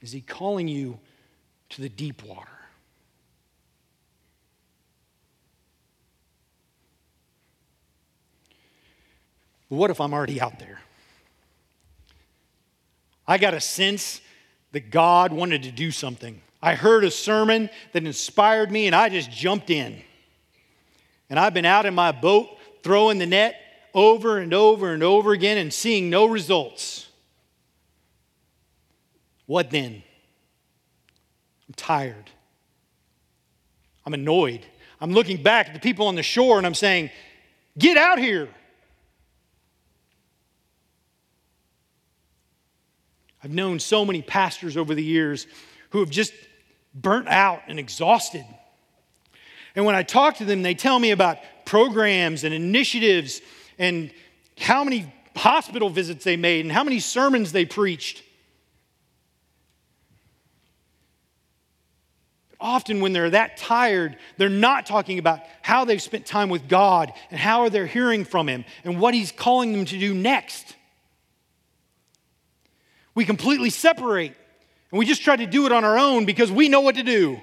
Is 0.00 0.12
He 0.12 0.20
calling 0.20 0.68
you 0.68 1.00
to 1.70 1.82
the 1.82 1.88
deep 1.88 2.22
water? 2.22 2.48
What 9.68 9.90
if 9.90 10.00
I'm 10.00 10.14
already 10.14 10.40
out 10.40 10.60
there? 10.60 10.80
I 13.26 13.36
got 13.38 13.52
a 13.52 13.60
sense 13.60 14.20
that 14.70 14.90
God 14.90 15.32
wanted 15.32 15.64
to 15.64 15.72
do 15.72 15.90
something. 15.90 16.40
I 16.62 16.76
heard 16.76 17.02
a 17.02 17.10
sermon 17.10 17.68
that 17.92 18.04
inspired 18.04 18.70
me, 18.70 18.86
and 18.86 18.94
I 18.94 19.08
just 19.08 19.30
jumped 19.30 19.70
in. 19.70 20.04
And 21.30 21.38
I've 21.38 21.54
been 21.54 21.64
out 21.64 21.86
in 21.86 21.94
my 21.94 22.12
boat 22.12 22.48
throwing 22.82 23.18
the 23.18 23.26
net 23.26 23.54
over 23.94 24.38
and 24.38 24.52
over 24.52 24.92
and 24.92 25.02
over 25.02 25.32
again 25.32 25.58
and 25.58 25.72
seeing 25.72 26.10
no 26.10 26.26
results. 26.26 27.08
What 29.46 29.70
then? 29.70 30.02
I'm 31.68 31.74
tired. 31.74 32.30
I'm 34.04 34.14
annoyed. 34.14 34.66
I'm 35.00 35.12
looking 35.12 35.42
back 35.42 35.68
at 35.68 35.74
the 35.74 35.80
people 35.80 36.08
on 36.08 36.16
the 36.16 36.22
shore 36.22 36.58
and 36.58 36.66
I'm 36.66 36.74
saying, 36.74 37.10
Get 37.78 37.96
out 37.96 38.18
here. 38.18 38.48
I've 43.42 43.52
known 43.52 43.78
so 43.78 44.04
many 44.04 44.20
pastors 44.20 44.76
over 44.76 44.94
the 44.94 45.02
years 45.02 45.46
who 45.90 46.00
have 46.00 46.10
just 46.10 46.32
burnt 46.94 47.28
out 47.28 47.62
and 47.68 47.78
exhausted. 47.78 48.44
And 49.74 49.84
when 49.84 49.94
I 49.94 50.02
talk 50.02 50.36
to 50.36 50.44
them, 50.44 50.62
they 50.62 50.74
tell 50.74 50.98
me 50.98 51.10
about 51.10 51.38
programs 51.64 52.44
and 52.44 52.52
initiatives 52.52 53.40
and 53.78 54.10
how 54.58 54.84
many 54.84 55.12
hospital 55.36 55.88
visits 55.88 56.24
they 56.24 56.36
made 56.36 56.64
and 56.64 56.72
how 56.72 56.84
many 56.84 57.00
sermons 57.00 57.52
they 57.52 57.64
preached. 57.64 58.22
Often, 62.60 63.00
when 63.00 63.14
they're 63.14 63.30
that 63.30 63.56
tired, 63.56 64.18
they're 64.36 64.50
not 64.50 64.84
talking 64.84 65.18
about 65.18 65.40
how 65.62 65.86
they've 65.86 66.02
spent 66.02 66.26
time 66.26 66.50
with 66.50 66.68
God 66.68 67.10
and 67.30 67.40
how 67.40 67.70
they're 67.70 67.86
hearing 67.86 68.24
from 68.24 68.48
Him 68.48 68.66
and 68.84 69.00
what 69.00 69.14
He's 69.14 69.32
calling 69.32 69.72
them 69.72 69.86
to 69.86 69.98
do 69.98 70.12
next. 70.12 70.76
We 73.14 73.24
completely 73.24 73.70
separate 73.70 74.34
and 74.90 74.98
we 74.98 75.06
just 75.06 75.22
try 75.22 75.36
to 75.36 75.46
do 75.46 75.66
it 75.66 75.72
on 75.72 75.84
our 75.84 75.98
own 75.98 76.26
because 76.26 76.50
we 76.50 76.68
know 76.68 76.80
what 76.80 76.96
to 76.96 77.02
do. 77.02 77.40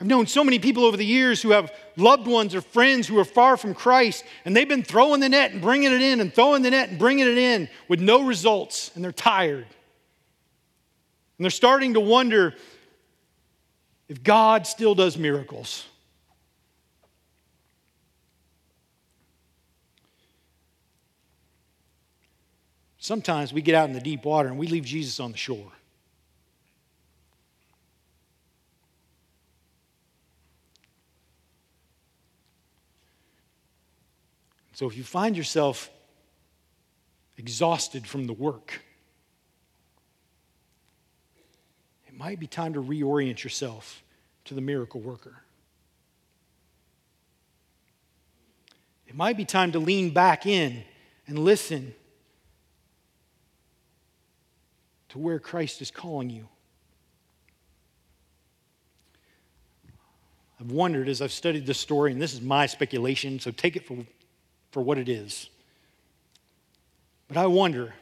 I've 0.00 0.06
known 0.06 0.26
so 0.26 0.44
many 0.44 0.58
people 0.58 0.84
over 0.84 0.96
the 0.96 1.06
years 1.06 1.40
who 1.40 1.50
have 1.50 1.72
loved 1.96 2.26
ones 2.26 2.54
or 2.54 2.60
friends 2.60 3.06
who 3.06 3.18
are 3.18 3.24
far 3.24 3.56
from 3.56 3.74
Christ, 3.74 4.24
and 4.44 4.54
they've 4.54 4.68
been 4.68 4.82
throwing 4.82 5.20
the 5.20 5.28
net 5.28 5.52
and 5.52 5.62
bringing 5.62 5.90
it 5.90 6.02
in 6.02 6.20
and 6.20 6.32
throwing 6.32 6.62
the 6.62 6.70
net 6.70 6.90
and 6.90 6.98
bringing 6.98 7.26
it 7.26 7.38
in 7.38 7.68
with 7.88 8.00
no 8.00 8.24
results, 8.24 8.90
and 8.94 9.02
they're 9.02 9.12
tired. 9.12 9.66
And 11.38 11.44
they're 11.44 11.50
starting 11.50 11.94
to 11.94 12.00
wonder 12.00 12.54
if 14.08 14.22
God 14.22 14.66
still 14.66 14.94
does 14.94 15.16
miracles. 15.16 15.86
Sometimes 22.98 23.52
we 23.52 23.62
get 23.62 23.74
out 23.74 23.88
in 23.88 23.94
the 23.94 24.00
deep 24.00 24.24
water 24.24 24.48
and 24.48 24.58
we 24.58 24.66
leave 24.66 24.84
Jesus 24.84 25.20
on 25.20 25.30
the 25.30 25.38
shore. 25.38 25.70
So 34.76 34.86
if 34.86 34.94
you 34.94 35.04
find 35.04 35.38
yourself 35.38 35.88
exhausted 37.38 38.06
from 38.06 38.26
the 38.26 38.34
work, 38.34 38.82
it 42.06 42.14
might 42.14 42.38
be 42.38 42.46
time 42.46 42.74
to 42.74 42.82
reorient 42.82 43.42
yourself 43.42 44.02
to 44.44 44.52
the 44.52 44.60
miracle 44.60 45.00
worker. 45.00 45.42
It 49.06 49.14
might 49.14 49.38
be 49.38 49.46
time 49.46 49.72
to 49.72 49.78
lean 49.78 50.10
back 50.10 50.44
in 50.44 50.84
and 51.26 51.38
listen 51.38 51.94
to 55.08 55.18
where 55.18 55.38
Christ 55.38 55.80
is 55.80 55.90
calling 55.90 56.28
you. 56.28 56.48
I've 60.60 60.70
wondered 60.70 61.08
as 61.08 61.22
I've 61.22 61.32
studied 61.32 61.64
this 61.64 61.80
story, 61.80 62.12
and 62.12 62.20
this 62.20 62.34
is 62.34 62.42
my 62.42 62.66
speculation, 62.66 63.40
so 63.40 63.50
take 63.50 63.74
it 63.74 63.86
for 63.86 64.04
for 64.76 64.82
what 64.82 64.98
it 64.98 65.08
is. 65.08 65.48
But 67.28 67.38
I 67.38 67.46
wonder 67.46 67.94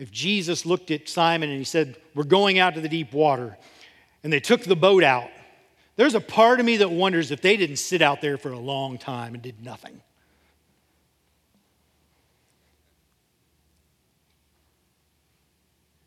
if 0.00 0.10
Jesus 0.10 0.66
looked 0.66 0.90
at 0.90 1.08
Simon 1.08 1.48
and 1.48 1.56
he 1.56 1.64
said, 1.64 1.96
We're 2.16 2.24
going 2.24 2.58
out 2.58 2.74
to 2.74 2.80
the 2.80 2.88
deep 2.88 3.12
water, 3.12 3.56
and 4.24 4.32
they 4.32 4.40
took 4.40 4.64
the 4.64 4.74
boat 4.74 5.04
out. 5.04 5.30
There's 5.94 6.16
a 6.16 6.20
part 6.20 6.58
of 6.58 6.66
me 6.66 6.78
that 6.78 6.90
wonders 6.90 7.30
if 7.30 7.40
they 7.40 7.56
didn't 7.56 7.76
sit 7.76 8.02
out 8.02 8.20
there 8.20 8.36
for 8.36 8.50
a 8.50 8.58
long 8.58 8.98
time 8.98 9.34
and 9.34 9.40
did 9.44 9.64
nothing. 9.64 10.00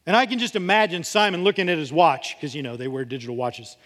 And 0.05 0.13
I 0.13 0.25
can 0.25 0.39
just 0.39 0.57
imagine 0.57 1.05
Simon 1.05 1.45
looking 1.45 1.69
at 1.69 1.77
his 1.77 1.93
watch, 1.93 2.35
because, 2.35 2.53
you 2.53 2.63
know, 2.63 2.75
they 2.75 2.89
wear 2.89 3.05
digital 3.05 3.37
watches. 3.37 3.77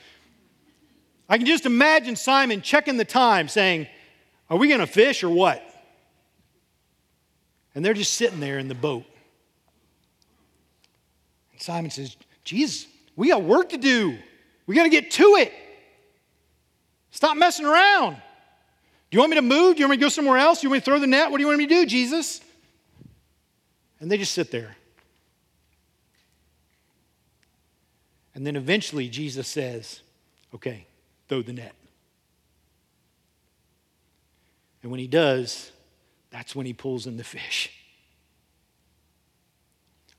I 1.30 1.38
can 1.38 1.46
just 1.46 1.68
imagine 1.68 2.16
Simon 2.16 2.64
checking 2.64 2.98
the 2.98 3.06
time 3.06 3.48
saying, 3.48 3.86
Are 4.50 4.58
we 4.58 4.70
going 4.70 4.80
to 4.80 4.88
fish 4.88 5.24
or 5.24 5.30
what? 5.30 5.64
And 7.76 7.86
they're 7.86 7.94
just 7.94 8.14
sitting 8.16 8.40
there 8.40 8.58
in 8.58 8.68
the 8.68 8.76
boat. 8.76 9.06
And 11.52 11.62
Simon 11.62 11.92
says, 11.92 12.18
Jesus, 12.44 12.88
we 13.16 13.30
got 13.30 13.44
work 13.44 13.70
to 13.70 13.78
do. 13.78 14.18
We 14.66 14.76
got 14.76 14.84
to 14.84 14.90
get 14.90 15.12
to 15.12 15.36
it. 15.38 15.54
Stop 17.12 17.38
messing 17.38 17.66
around. 17.66 18.14
Do 18.14 19.16
you 19.16 19.20
want 19.20 19.32
me 19.32 19.36
to 19.36 19.42
move? 19.42 19.76
Do 19.76 19.80
you 19.80 19.86
want 19.88 19.92
me 19.92 19.98
to 19.98 20.02
go 20.02 20.10
somewhere 20.10 20.38
else? 20.38 20.62
Do 20.62 20.68
you 20.68 20.70
want 20.70 20.78
me 20.78 20.80
to 20.82 20.86
throw 20.86 21.00
the 21.00 21.08
net? 21.08 21.32
What 21.32 21.38
do 21.38 21.44
you 21.44 21.48
want 21.48 21.58
me 21.58 21.68
to 21.68 21.74
do, 21.74 21.86
Jesus? 21.86 22.42
And 24.00 24.12
they 24.12 24.18
just 24.18 24.34
sit 24.34 24.52
there. 24.52 24.76
And 28.36 28.46
then 28.46 28.56
eventually 28.56 29.10
Jesus 29.10 29.48
says, 29.48 30.02
Okay, 30.54 30.86
throw 31.28 31.42
the 31.42 31.54
net. 31.54 31.74
And 34.82 34.92
when 34.92 35.00
he 35.00 35.08
does, 35.08 35.72
that's 36.32 36.56
when 36.56 36.66
he 36.66 36.74
pulls 36.74 37.08
in 37.08 37.18
the 37.18 37.24
fish. 37.24 37.72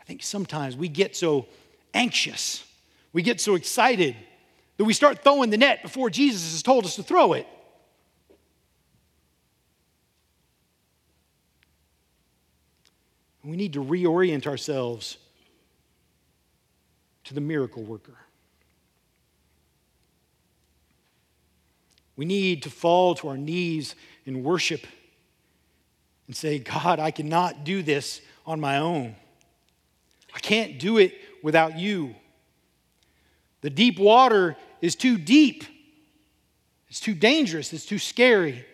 I 0.00 0.04
think 0.04 0.22
sometimes 0.22 0.76
we 0.76 0.88
get 0.88 1.14
so 1.16 1.46
anxious, 1.94 2.64
we 3.12 3.22
get 3.22 3.40
so 3.40 3.54
excited 3.54 4.16
that 4.76 4.84
we 4.84 4.92
start 4.92 5.22
throwing 5.22 5.50
the 5.50 5.58
net 5.58 5.82
before 5.82 6.10
Jesus 6.10 6.52
has 6.52 6.62
told 6.62 6.84
us 6.84 6.96
to 6.96 7.02
throw 7.02 7.34
it. 7.34 7.46
We 13.44 13.56
need 13.56 13.72
to 13.74 13.82
reorient 13.82 14.46
ourselves 14.46 15.16
to 17.24 17.34
the 17.34 17.40
miracle 17.40 17.82
worker. 17.82 18.16
We 22.16 22.24
need 22.26 22.64
to 22.64 22.70
fall 22.70 23.14
to 23.16 23.28
our 23.28 23.38
knees 23.38 23.94
in 24.26 24.44
worship 24.44 24.86
and 26.30 26.36
say, 26.36 26.60
God, 26.60 27.00
I 27.00 27.10
cannot 27.10 27.64
do 27.64 27.82
this 27.82 28.20
on 28.46 28.60
my 28.60 28.78
own. 28.78 29.16
I 30.32 30.38
can't 30.38 30.78
do 30.78 30.96
it 30.98 31.12
without 31.42 31.76
you. 31.76 32.14
The 33.62 33.70
deep 33.70 33.98
water 33.98 34.56
is 34.80 34.94
too 34.94 35.18
deep, 35.18 35.64
it's 36.88 37.00
too 37.00 37.14
dangerous, 37.16 37.72
it's 37.72 37.84
too 37.84 37.98
scary. 37.98 38.64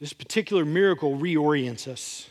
This 0.00 0.14
particular 0.14 0.64
miracle 0.64 1.18
reorients 1.18 1.86
us. 1.86 2.30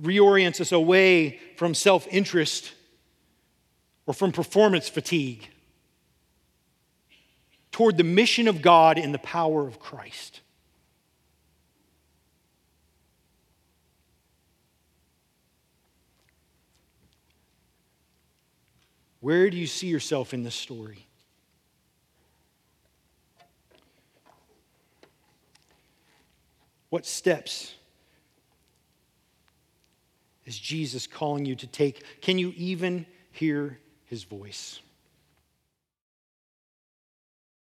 Reorients 0.00 0.60
us 0.60 0.72
away 0.72 1.40
from 1.56 1.74
self 1.74 2.06
interest 2.10 2.72
or 4.06 4.14
from 4.14 4.32
performance 4.32 4.88
fatigue 4.88 5.48
toward 7.70 7.96
the 7.96 8.04
mission 8.04 8.48
of 8.48 8.62
God 8.62 8.98
in 8.98 9.12
the 9.12 9.18
power 9.18 9.66
of 9.66 9.78
Christ. 9.78 10.40
Where 19.20 19.48
do 19.50 19.56
you 19.56 19.68
see 19.68 19.86
yourself 19.86 20.34
in 20.34 20.42
this 20.42 20.54
story? 20.54 21.06
What 26.90 27.06
steps 27.06 27.72
is 30.52 30.58
Jesus 30.58 31.06
calling 31.06 31.46
you 31.46 31.54
to 31.56 31.66
take? 31.66 32.04
Can 32.20 32.36
you 32.36 32.52
even 32.58 33.06
hear 33.30 33.78
his 34.04 34.24
voice? 34.24 34.80